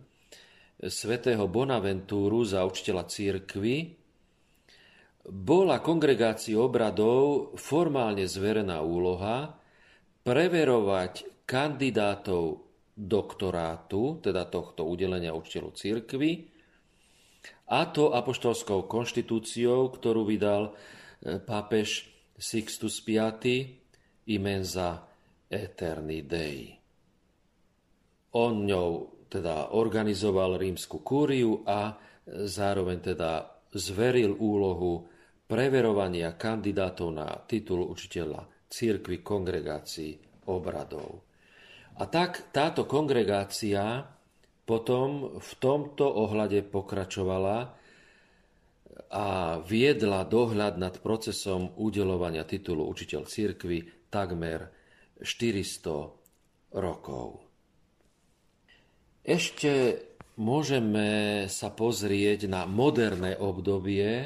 svätého 0.87 1.43
Bonaventúru 1.51 2.47
za 2.47 2.63
učiteľa 2.63 3.11
církvy 3.11 3.99
bola 5.29 5.83
kongregácii 5.83 6.55
obradov 6.55 7.53
formálne 7.59 8.25
zverená 8.25 8.81
úloha 8.81 9.59
preverovať 10.23 11.45
kandidátov 11.45 12.65
doktorátu, 12.95 14.23
teda 14.23 14.47
tohto 14.47 14.87
udelenia 14.87 15.35
učiteľu 15.35 15.71
církvy, 15.75 16.31
a 17.69 17.85
to 17.93 18.17
apoštolskou 18.17 18.89
konštitúciou, 18.89 19.93
ktorú 19.93 20.25
vydal 20.25 20.73
e, 21.21 21.37
pápež 21.37 22.09
Sixtus 22.41 23.05
V. 23.05 23.21
Imenza 24.29 25.05
Eterni 25.53 26.25
Dei. 26.25 26.73
On 28.33 28.65
ňou 28.65 29.18
teda 29.29 29.77
organizoval 29.77 30.57
rímsku 30.57 31.05
kúriu 31.05 31.63
a 31.69 31.97
zároveň 32.29 33.15
teda 33.15 33.45
zveril 33.73 34.37
úlohu 34.37 35.05
preverovania 35.49 36.37
kandidátov 36.37 37.09
na 37.13 37.29
titul 37.49 37.85
učiteľa 37.89 38.69
církvy 38.69 39.25
kongregácií 39.25 40.45
obradov. 40.49 41.25
A 41.99 42.05
tak 42.09 42.53
táto 42.53 42.85
kongregácia 42.85 44.05
potom 44.69 45.41
v 45.41 45.53
tomto 45.57 46.05
ohľade 46.05 46.69
pokračovala 46.69 47.73
a 49.09 49.27
viedla 49.65 50.29
dohľad 50.29 50.77
nad 50.77 51.01
procesom 51.01 51.73
udelovania 51.81 52.45
titulu 52.45 52.85
učiteľ 52.85 53.25
církvy 53.25 54.09
takmer 54.13 54.69
400 55.25 56.77
rokov. 56.77 57.48
Ešte 59.29 60.01
môžeme 60.41 61.45
sa 61.53 61.69
pozrieť 61.69 62.49
na 62.49 62.65
moderné 62.65 63.37
obdobie, 63.37 64.25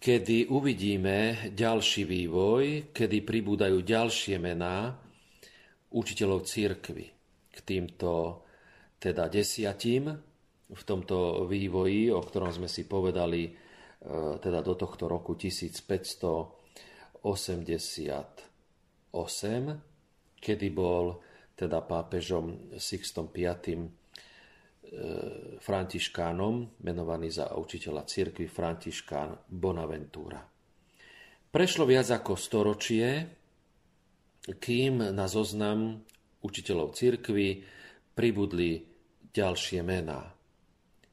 kedy 0.00 0.48
uvidíme 0.48 1.52
ďalší 1.52 2.08
vývoj, 2.08 2.96
kedy 2.96 3.28
pribúdajú 3.28 3.84
ďalšie 3.84 4.40
mená 4.40 4.96
učiteľov 5.92 6.48
církvy 6.48 7.12
k 7.52 7.56
týmto 7.60 8.40
teda 8.96 9.28
desiatim 9.28 10.16
v 10.72 10.82
tomto 10.88 11.44
vývoji, 11.44 12.08
o 12.08 12.24
ktorom 12.24 12.48
sme 12.48 12.72
si 12.72 12.88
povedali 12.88 13.52
e, 13.52 13.52
teda 14.40 14.64
do 14.64 14.80
tohto 14.80 15.12
roku 15.12 15.36
1588, 15.36 17.20
kedy 20.40 20.68
bol 20.72 21.27
teda 21.58 21.82
pápežom 21.82 22.78
Sixtom 22.78 23.34
V. 23.34 23.42
E, 23.42 23.50
Františkánom, 25.58 26.78
menovaný 26.86 27.34
za 27.34 27.50
učiteľa 27.58 28.06
cirkvi 28.06 28.46
Františkán 28.46 29.50
Bonaventura. 29.50 30.38
Prešlo 31.50 31.82
viac 31.82 32.14
ako 32.14 32.38
storočie, 32.38 33.26
kým 34.46 35.10
na 35.12 35.26
zoznam 35.26 36.06
učiteľov 36.40 36.94
cirkvi 36.94 37.66
pribudli 38.14 38.86
ďalšie 39.34 39.82
mená. 39.82 40.30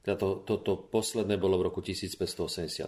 Toto, 0.06 0.46
toto 0.46 0.86
posledné 0.86 1.34
bolo 1.34 1.58
v 1.58 1.66
roku 1.66 1.82
1588 1.82 2.86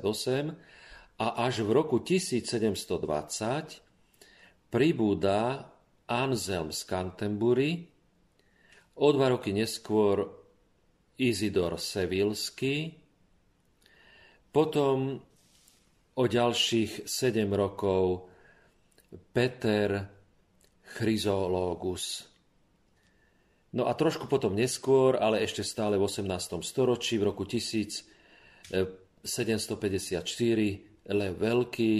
a 1.19 1.27
až 1.43 1.67
v 1.67 1.71
roku 1.75 1.99
1720 1.99 4.71
pribúda 4.71 5.67
Anselm 6.09 6.73
z 6.73 6.81
Canterbury, 6.89 7.85
o 8.99 9.09
dva 9.13 9.29
roky 9.29 9.53
neskôr 9.53 10.25
Izidor 11.21 11.77
Sevilsky, 11.77 12.97
potom 14.49 15.21
o 16.19 16.25
ďalších 16.27 17.07
7 17.07 17.47
rokov 17.55 18.27
Peter 19.31 20.03
Chryzologus. 20.99 22.27
No 23.77 23.85
a 23.87 23.93
trošku 23.93 24.27
potom 24.27 24.57
neskôr, 24.57 25.21
ale 25.21 25.45
ešte 25.45 25.61
stále 25.61 26.01
v 26.01 26.09
18. 26.09 26.65
storočí, 26.65 27.21
v 27.21 27.29
roku 27.29 27.45
1754, 27.45 28.73
Lev 31.13 31.35
Veľký, 31.37 31.95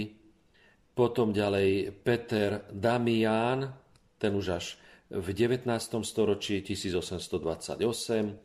potom 0.97 1.31
ďalej 1.31 1.93
Peter 2.01 2.65
Damián, 2.73 3.71
ten 4.19 4.35
už 4.35 4.47
až 4.53 4.65
v 5.09 5.33
19. 5.33 5.65
storočí 6.05 6.61
1828, 6.61 8.37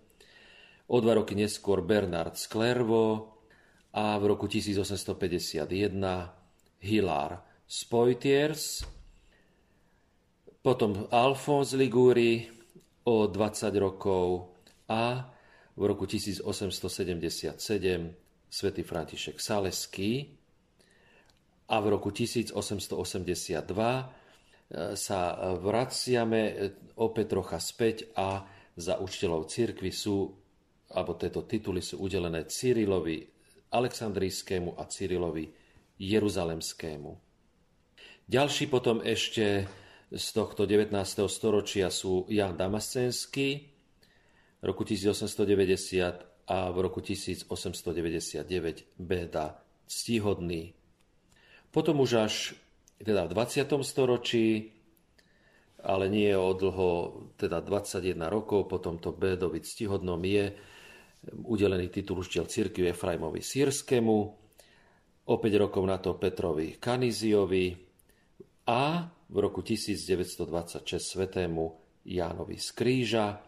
o 0.87 0.97
dva 1.01 1.15
roky 1.15 1.35
neskôr 1.37 1.85
Bernard 1.85 2.39
Sklervo 2.39 3.37
a 3.93 4.17
v 4.17 4.25
roku 4.33 4.49
1851 4.49 5.69
Hilar 6.81 7.45
Spoitiers, 7.69 8.87
potom 10.65 11.05
Alphonse 11.13 11.77
Liguri, 11.77 12.49
o 13.05 13.29
20 13.29 13.69
rokov 13.77 14.57
a 14.89 15.29
v 15.77 15.83
roku 15.85 16.07
1877 16.09 17.61
svätý 18.49 18.83
František 18.83 19.37
Saleský 19.41 20.39
a 21.69 21.81
v 21.81 21.87
roku 21.93 22.09
1882 22.09 22.57
e, 22.57 24.24
sa 24.73 25.21
vraciame 25.61 26.73
opäť 26.97 27.27
trocha 27.37 27.59
späť 27.61 28.09
a 28.17 28.47
za 28.75 28.99
učiteľov 28.99 29.47
cirkvi 29.47 29.91
sú, 29.95 30.35
alebo 30.95 31.15
tieto 31.15 31.47
tituly 31.47 31.79
sú 31.79 32.03
udelené 32.03 32.49
Cyrilovi 32.51 33.23
Aleksandrijskému 33.71 34.75
a 34.79 34.87
Cyrilovi 34.87 35.47
Jeruzalemskému. 35.99 37.11
Ďalší 38.25 38.67
potom 38.73 39.05
ešte 39.05 39.69
z 40.15 40.27
tohto 40.33 40.65
19. 40.65 40.95
storočia 41.29 41.91
sú 41.91 42.25
Jan 42.31 42.57
Damascenský 42.57 43.49
v 44.59 44.65
roku 44.65 44.83
1890 44.87 46.49
a 46.49 46.59
v 46.71 46.77
roku 46.81 47.05
1899 47.05 48.97
Beda 48.97 49.61
Ctihodný. 49.87 50.73
Potom 51.69 52.01
už 52.01 52.11
až 52.17 52.35
teda 53.01 53.27
v 53.27 53.31
20. 53.33 53.67
storočí, 53.83 54.71
ale 55.85 56.09
nie 56.09 56.33
o 56.33 56.57
dlho, 56.57 56.91
teda 57.37 57.61
21 57.61 58.17
rokov, 58.33 58.71
potom 58.71 58.97
to 58.97 59.13
Bédovi 59.13 59.61
Ctihodnom 59.61 60.21
je 60.25 60.55
udelený 61.45 61.89
titul 61.89 62.21
učiteľ 62.21 62.45
cirkvi 62.49 62.89
Efraimovi 62.93 63.41
Sírskému, 63.41 64.17
o 65.25 65.35
5 65.41 65.63
rokov 65.65 65.83
na 65.89 65.97
to 65.97 66.17
Petrovi 66.21 66.77
Kaniziovi 66.77 67.73
a 68.69 69.09
v 69.09 69.37
roku 69.41 69.65
1926 69.65 70.85
svetému 71.01 71.65
Jánovi 72.05 72.61
z 72.61 72.69
Kríža. 72.77 73.41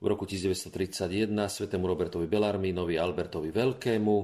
v 0.00 0.08
roku 0.08 0.24
1931 0.24 1.28
svetému 1.28 1.84
Robertovi 1.84 2.24
Belarmínovi 2.24 2.96
Albertovi 2.96 3.52
Veľkému, 3.52 4.16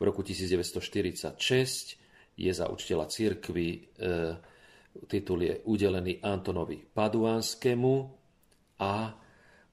v 0.00 0.02
roku 0.02 0.24
1946 0.24 2.03
je 2.34 2.50
za 2.50 2.66
učiteľa 2.70 3.06
církvy 3.10 3.66
e, 3.70 3.78
titul 5.06 5.42
je 5.42 5.60
udelený 5.66 6.22
Antonovi 6.22 6.82
Paduánskému 6.82 7.94
a 8.78 8.94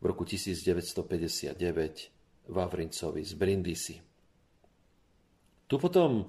v 0.01 0.03
roku 0.03 0.25
1959 0.25 2.49
Vavrincovi 2.49 3.21
z 3.21 3.33
Brindisi. 3.37 4.01
Tu 5.69 5.77
potom 5.77 6.25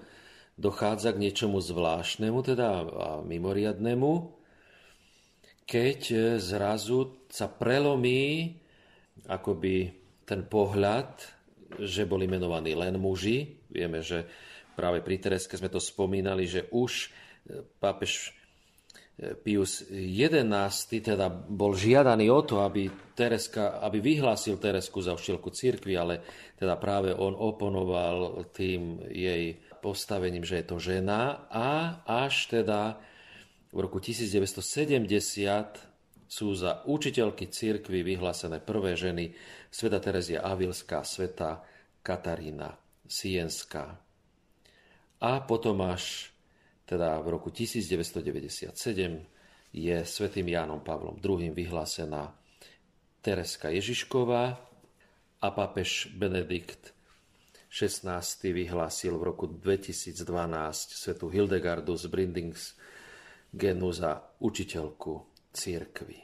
dochádza 0.61 1.17
k 1.17 1.23
niečomu 1.25 1.57
zvláštnemu, 1.59 2.39
teda 2.45 2.69
mimoriadnemu, 3.25 4.13
keď 5.65 6.01
zrazu 6.37 7.25
sa 7.33 7.49
prelomí 7.49 8.61
akoby 9.25 9.89
ten 10.29 10.45
pohľad, 10.45 11.17
že 11.81 12.05
boli 12.05 12.29
menovaní 12.29 12.77
len 12.77 13.01
muži. 13.01 13.57
Vieme, 13.73 14.05
že 14.05 14.29
práve 14.83 14.99
pri 14.99 15.23
Tereske 15.23 15.55
sme 15.55 15.71
to 15.71 15.79
spomínali, 15.79 16.51
že 16.51 16.67
už 16.75 17.15
pápež 17.79 18.35
Pius 19.47 19.87
XI 19.87 20.43
teda 20.99 21.31
bol 21.31 21.79
žiadaný 21.79 22.27
o 22.33 22.43
to, 22.43 22.59
aby, 22.67 22.91
Tereska, 23.15 23.79
aby 23.79 24.03
vyhlásil 24.03 24.59
Teresku 24.59 24.99
za 24.99 25.15
včielku 25.15 25.55
cirkvi, 25.55 25.95
ale 25.95 26.27
teda 26.59 26.75
práve 26.75 27.15
on 27.15 27.31
oponoval 27.39 28.51
tým 28.51 28.99
jej 29.07 29.63
postavením, 29.79 30.43
že 30.43 30.65
je 30.65 30.67
to 30.67 30.77
žena 30.83 31.47
a 31.53 32.03
až 32.03 32.51
teda 32.51 32.99
v 33.71 33.79
roku 33.79 34.03
1970 34.03 34.59
sú 36.27 36.49
za 36.57 36.83
učiteľky 36.89 37.53
cirkvy 37.53 38.03
vyhlásené 38.03 38.59
prvé 38.65 38.97
ženy 38.97 39.37
sveta 39.69 40.01
Terezia 40.01 40.41
Avilská, 40.41 41.05
sveta 41.05 41.61
Katarína 42.01 42.75
Sienská. 43.05 44.12
A 45.23 45.39
potom 45.47 45.79
až 45.87 46.35
teda 46.83 47.23
v 47.23 47.39
roku 47.39 47.55
1997 47.55 48.75
je 49.73 49.97
svätým 50.03 50.47
Jánom 50.51 50.83
Pavlom 50.83 51.17
II 51.23 51.55
vyhlásená 51.55 52.35
Tereska 53.23 53.71
Ježišková 53.71 54.59
a 55.39 55.49
pápež 55.55 56.11
Benedikt 56.19 56.91
XVI 57.71 58.21
vyhlásil 58.43 59.17
v 59.17 59.23
roku 59.23 59.47
2012 59.47 60.19
svetu 60.93 61.31
Hildegardu 61.31 61.97
z 61.97 62.05
Brindingenu 62.11 63.89
za 63.95 64.21
učiteľku 64.43 65.25
církvy. 65.55 66.19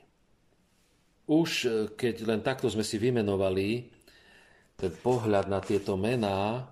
Už 1.30 1.50
eh, 1.64 1.70
keď 1.94 2.14
len 2.28 2.40
takto 2.44 2.68
sme 2.68 2.84
si 2.84 3.00
vymenovali 3.00 3.94
ten 4.76 4.92
pohľad 4.92 5.46
na 5.48 5.62
tieto 5.64 5.96
mená, 5.96 6.68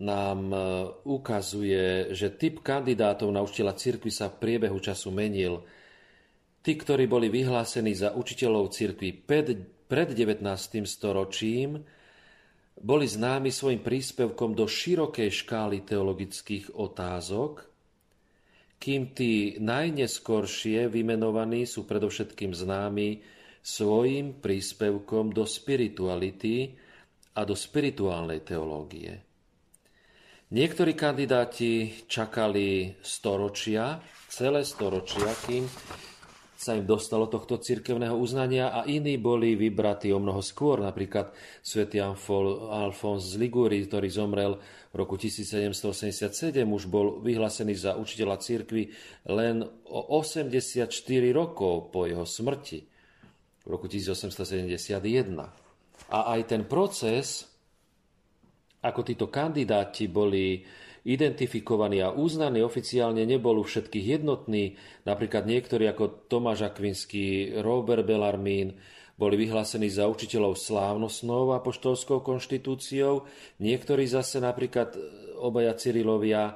nám 0.00 0.40
e, 0.48 0.58
ukazuje, 1.04 2.16
že 2.16 2.32
typ 2.32 2.64
kandidátov 2.64 3.28
na 3.28 3.44
učiteľa 3.44 3.76
cirkvi 3.76 4.08
sa 4.08 4.32
v 4.32 4.40
priebehu 4.40 4.80
času 4.80 5.12
menil. 5.12 5.60
Tí, 6.62 6.72
ktorí 6.78 7.10
boli 7.10 7.28
vyhlásení 7.28 7.92
za 7.92 8.14
učiteľov 8.16 8.72
cirkvi 8.72 9.12
pred 9.12 10.08
19. 10.14 10.40
storočím, 10.88 11.82
boli 12.82 13.04
známi 13.04 13.52
svojim 13.52 13.84
príspevkom 13.84 14.56
do 14.56 14.64
širokej 14.64 15.28
škály 15.28 15.84
teologických 15.84 16.72
otázok, 16.72 17.68
kým 18.82 19.14
tí 19.14 19.60
najneskoršie 19.62 20.90
vymenovaní 20.90 21.68
sú 21.68 21.86
predovšetkým 21.86 22.50
známi 22.50 23.22
svojim 23.62 24.42
príspevkom 24.42 25.30
do 25.30 25.46
spirituality 25.46 26.74
a 27.38 27.46
do 27.46 27.54
spirituálnej 27.54 28.42
teológie. 28.42 29.31
Niektorí 30.52 30.92
kandidáti 30.92 32.04
čakali 32.04 33.00
storočia, 33.00 34.04
celé 34.28 34.68
storočia, 34.68 35.32
kým 35.48 35.64
sa 36.52 36.76
im 36.76 36.84
dostalo 36.84 37.24
tohto 37.24 37.56
cirkevného 37.56 38.12
uznania 38.12 38.68
a 38.68 38.84
iní 38.84 39.16
boli 39.16 39.56
vybratí 39.56 40.12
o 40.12 40.20
mnoho 40.20 40.44
skôr. 40.44 40.84
Napríklad 40.84 41.32
svätý 41.64 42.04
Alfons 42.04 43.32
z 43.32 43.40
Liguri, 43.40 43.80
ktorý 43.88 44.12
zomrel 44.12 44.60
v 44.92 44.94
roku 45.00 45.16
1787, 45.16 46.28
už 46.68 46.84
bol 46.84 47.24
vyhlásený 47.24 47.72
za 47.72 47.96
učiteľa 47.96 48.36
cirkvi 48.44 48.92
len 49.32 49.64
o 49.88 50.00
84 50.20 50.92
rokov 51.32 51.88
po 51.88 52.04
jeho 52.04 52.28
smrti 52.28 52.84
v 53.64 53.68
roku 53.72 53.88
1871. 53.88 55.00
A 56.12 56.18
aj 56.36 56.40
ten 56.44 56.68
proces 56.68 57.51
ako 58.82 59.00
títo 59.06 59.30
kandidáti 59.30 60.10
boli 60.10 60.60
identifikovaní 61.02 61.98
a 61.98 62.14
uznaní 62.14 62.62
oficiálne 62.62 63.26
nebol 63.26 63.58
u 63.58 63.64
všetkých 63.66 64.18
jednotný. 64.18 64.78
Napríklad 65.02 65.50
niektorí 65.50 65.90
ako 65.90 66.30
Tomáš 66.30 66.70
Akvinský, 66.70 67.58
Robert 67.58 68.06
Bellarmín 68.06 68.78
boli 69.18 69.34
vyhlásení 69.38 69.90
za 69.90 70.06
učiteľov 70.06 70.58
slávnostnou 70.58 71.54
apoštolskou 71.58 72.22
konštitúciou, 72.22 73.26
niektorí 73.62 74.08
zase 74.08 74.42
napríklad 74.42 74.94
obaja 75.42 75.74
Cyrilovia, 75.74 76.54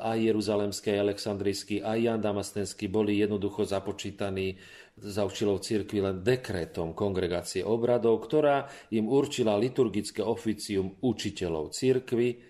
aj 0.00 0.18
Jeruzalemský, 0.20 0.96
aj 0.96 1.00
Aleksandrijský, 1.04 1.84
aj 1.84 1.98
Jan 2.00 2.20
Damastenský 2.20 2.88
boli 2.88 3.20
jednoducho 3.20 3.64
započítaní 3.64 4.56
za 5.00 5.24
učiteľov 5.24 5.64
cirkvi 5.64 5.98
len 6.04 6.20
dekrétom 6.20 6.92
kongregácie 6.92 7.64
obradov, 7.64 8.20
ktorá 8.24 8.68
im 8.92 9.08
určila 9.08 9.56
liturgické 9.56 10.20
oficium 10.20 10.96
učiteľov 11.00 11.72
cirkvi, 11.72 12.40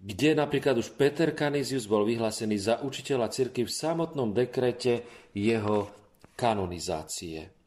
kde 0.00 0.30
napríklad 0.32 0.80
už 0.80 0.96
Peter 0.96 1.36
Canisius 1.36 1.84
bol 1.84 2.08
vyhlásený 2.08 2.56
za 2.56 2.74
učiteľa 2.80 3.28
cirkvi 3.28 3.68
v 3.68 3.76
samotnom 3.76 4.32
dekrete 4.32 5.04
jeho 5.36 5.92
kanonizácie. 6.38 7.59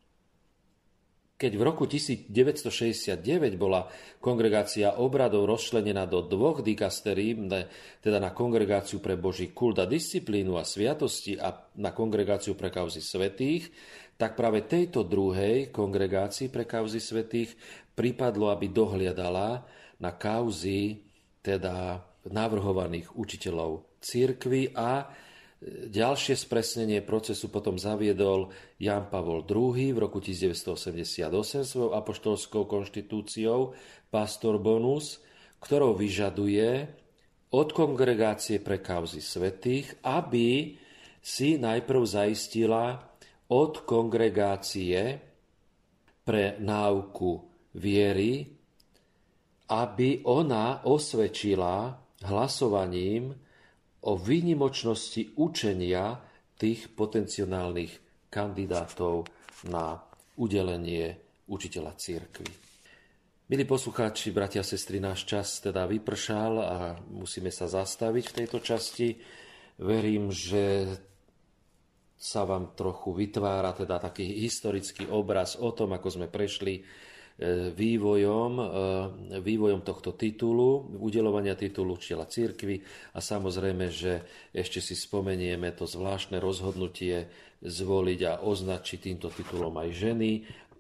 Keď 1.44 1.60
v 1.60 1.68
roku 1.68 1.84
1969 1.84 3.20
bola 3.60 3.84
kongregácia 4.24 4.96
obradov 4.96 5.44
rozčlenená 5.52 6.08
do 6.08 6.24
dvoch 6.24 6.64
dikasterí, 6.64 7.36
teda 8.00 8.16
na 8.24 8.32
kongregáciu 8.32 9.04
pre 9.04 9.20
Boží 9.20 9.52
kult 9.52 9.76
a 9.76 9.84
disciplínu 9.84 10.56
a 10.56 10.64
sviatosti 10.64 11.36
a 11.36 11.52
na 11.76 11.92
kongregáciu 11.92 12.56
pre 12.56 12.72
kauzy 12.72 13.04
svetých, 13.04 13.68
tak 14.16 14.40
práve 14.40 14.64
tejto 14.64 15.04
druhej 15.04 15.68
kongregácii 15.68 16.48
pre 16.48 16.64
kauzy 16.64 17.04
svetých 17.04 17.52
pripadlo, 17.92 18.48
aby 18.48 18.72
dohliadala 18.72 19.68
na 20.00 20.16
kauzy 20.16 21.04
teda 21.44 22.08
navrhovaných 22.24 23.20
učiteľov 23.20 24.00
církvy 24.00 24.72
a 24.80 25.12
Ďalšie 25.88 26.36
spresnenie 26.36 27.00
procesu 27.00 27.48
potom 27.48 27.80
zaviedol 27.80 28.52
Jan 28.84 29.08
Pavol 29.08 29.48
II 29.48 29.96
v 29.96 29.98
roku 29.98 30.20
1988 30.20 31.24
svojou 31.64 31.96
apoštolskou 31.96 32.68
konštitúciou 32.68 33.72
Pastor 34.12 34.60
Bonus, 34.60 35.24
ktorou 35.64 35.96
vyžaduje 35.96 36.92
od 37.56 37.72
kongregácie 37.72 38.60
pre 38.60 38.84
kauzy 38.84 39.24
svetých, 39.24 40.04
aby 40.04 40.76
si 41.24 41.56
najprv 41.56 42.02
zaistila 42.04 43.00
od 43.48 43.88
kongregácie 43.88 45.16
pre 46.28 46.60
náuku 46.60 47.40
viery, 47.80 48.52
aby 49.72 50.28
ona 50.28 50.84
osvedčila 50.84 51.96
hlasovaním 52.28 53.32
o 54.04 54.20
výnimočnosti 54.20 55.40
učenia 55.40 56.20
tých 56.60 56.92
potenciálnych 56.92 58.28
kandidátov 58.28 59.28
na 59.72 60.00
udelenie 60.36 61.16
učiteľa 61.48 61.92
církvy. 61.96 62.50
Milí 63.44 63.68
poslucháči, 63.68 64.32
bratia 64.32 64.64
a 64.64 64.68
sestry, 64.68 65.04
náš 65.04 65.28
čas 65.28 65.60
teda 65.60 65.86
vypršal 65.86 66.54
a 66.58 66.78
musíme 67.12 67.52
sa 67.52 67.68
zastaviť 67.68 68.26
v 68.32 68.38
tejto 68.44 68.58
časti. 68.64 69.20
Verím, 69.84 70.32
že 70.32 70.88
sa 72.16 72.48
vám 72.48 72.72
trochu 72.72 73.12
vytvára 73.12 73.76
teda 73.76 74.00
taký 74.00 74.24
historický 74.40 75.12
obraz 75.12 75.60
o 75.60 75.76
tom, 75.76 75.92
ako 75.92 76.08
sme 76.08 76.28
prešli 76.32 76.88
vývojom, 77.76 78.52
e, 78.56 78.66
vývojom 79.44 79.84
tohto 79.84 80.16
titulu, 80.16 80.96
udelovania 81.04 81.60
titulu 81.60 82.00
učiteľa 82.00 82.32
církvy 82.32 82.76
a 83.14 83.20
samozrejme, 83.20 83.92
že 83.92 84.24
ešte 84.56 84.80
si 84.80 84.96
spomenieme 84.96 85.76
to 85.76 85.84
zvláštne 85.84 86.40
rozhodnutie 86.40 87.28
zvoliť 87.60 88.20
a 88.24 88.34
označiť 88.48 89.00
týmto 89.12 89.28
titulom 89.28 89.76
aj 89.76 89.90
ženy 89.92 90.32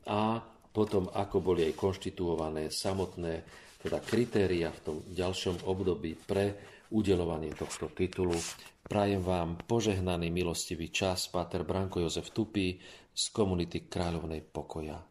a 0.08 0.40
potom 0.72 1.12
ako 1.12 1.44
boli 1.44 1.68
aj 1.68 1.76
konštituované 1.76 2.72
samotné 2.72 3.44
teda 3.84 4.00
kritéria 4.00 4.72
v 4.72 4.80
tom 4.80 4.98
ďalšom 5.12 5.68
období 5.68 6.16
pre 6.16 6.56
udelovanie 6.96 7.52
tohto 7.52 7.92
titulu. 7.92 8.40
Prajem 8.88 9.20
vám 9.20 9.60
požehnaný 9.68 10.32
milostivý 10.32 10.88
čas, 10.96 11.28
Páter 11.28 11.68
Branko 11.68 12.00
Jozef 12.00 12.32
Tupy 12.32 12.80
z 13.12 13.24
komunity 13.36 13.92
Kráľovnej 13.92 14.40
pokoja. 14.40 15.04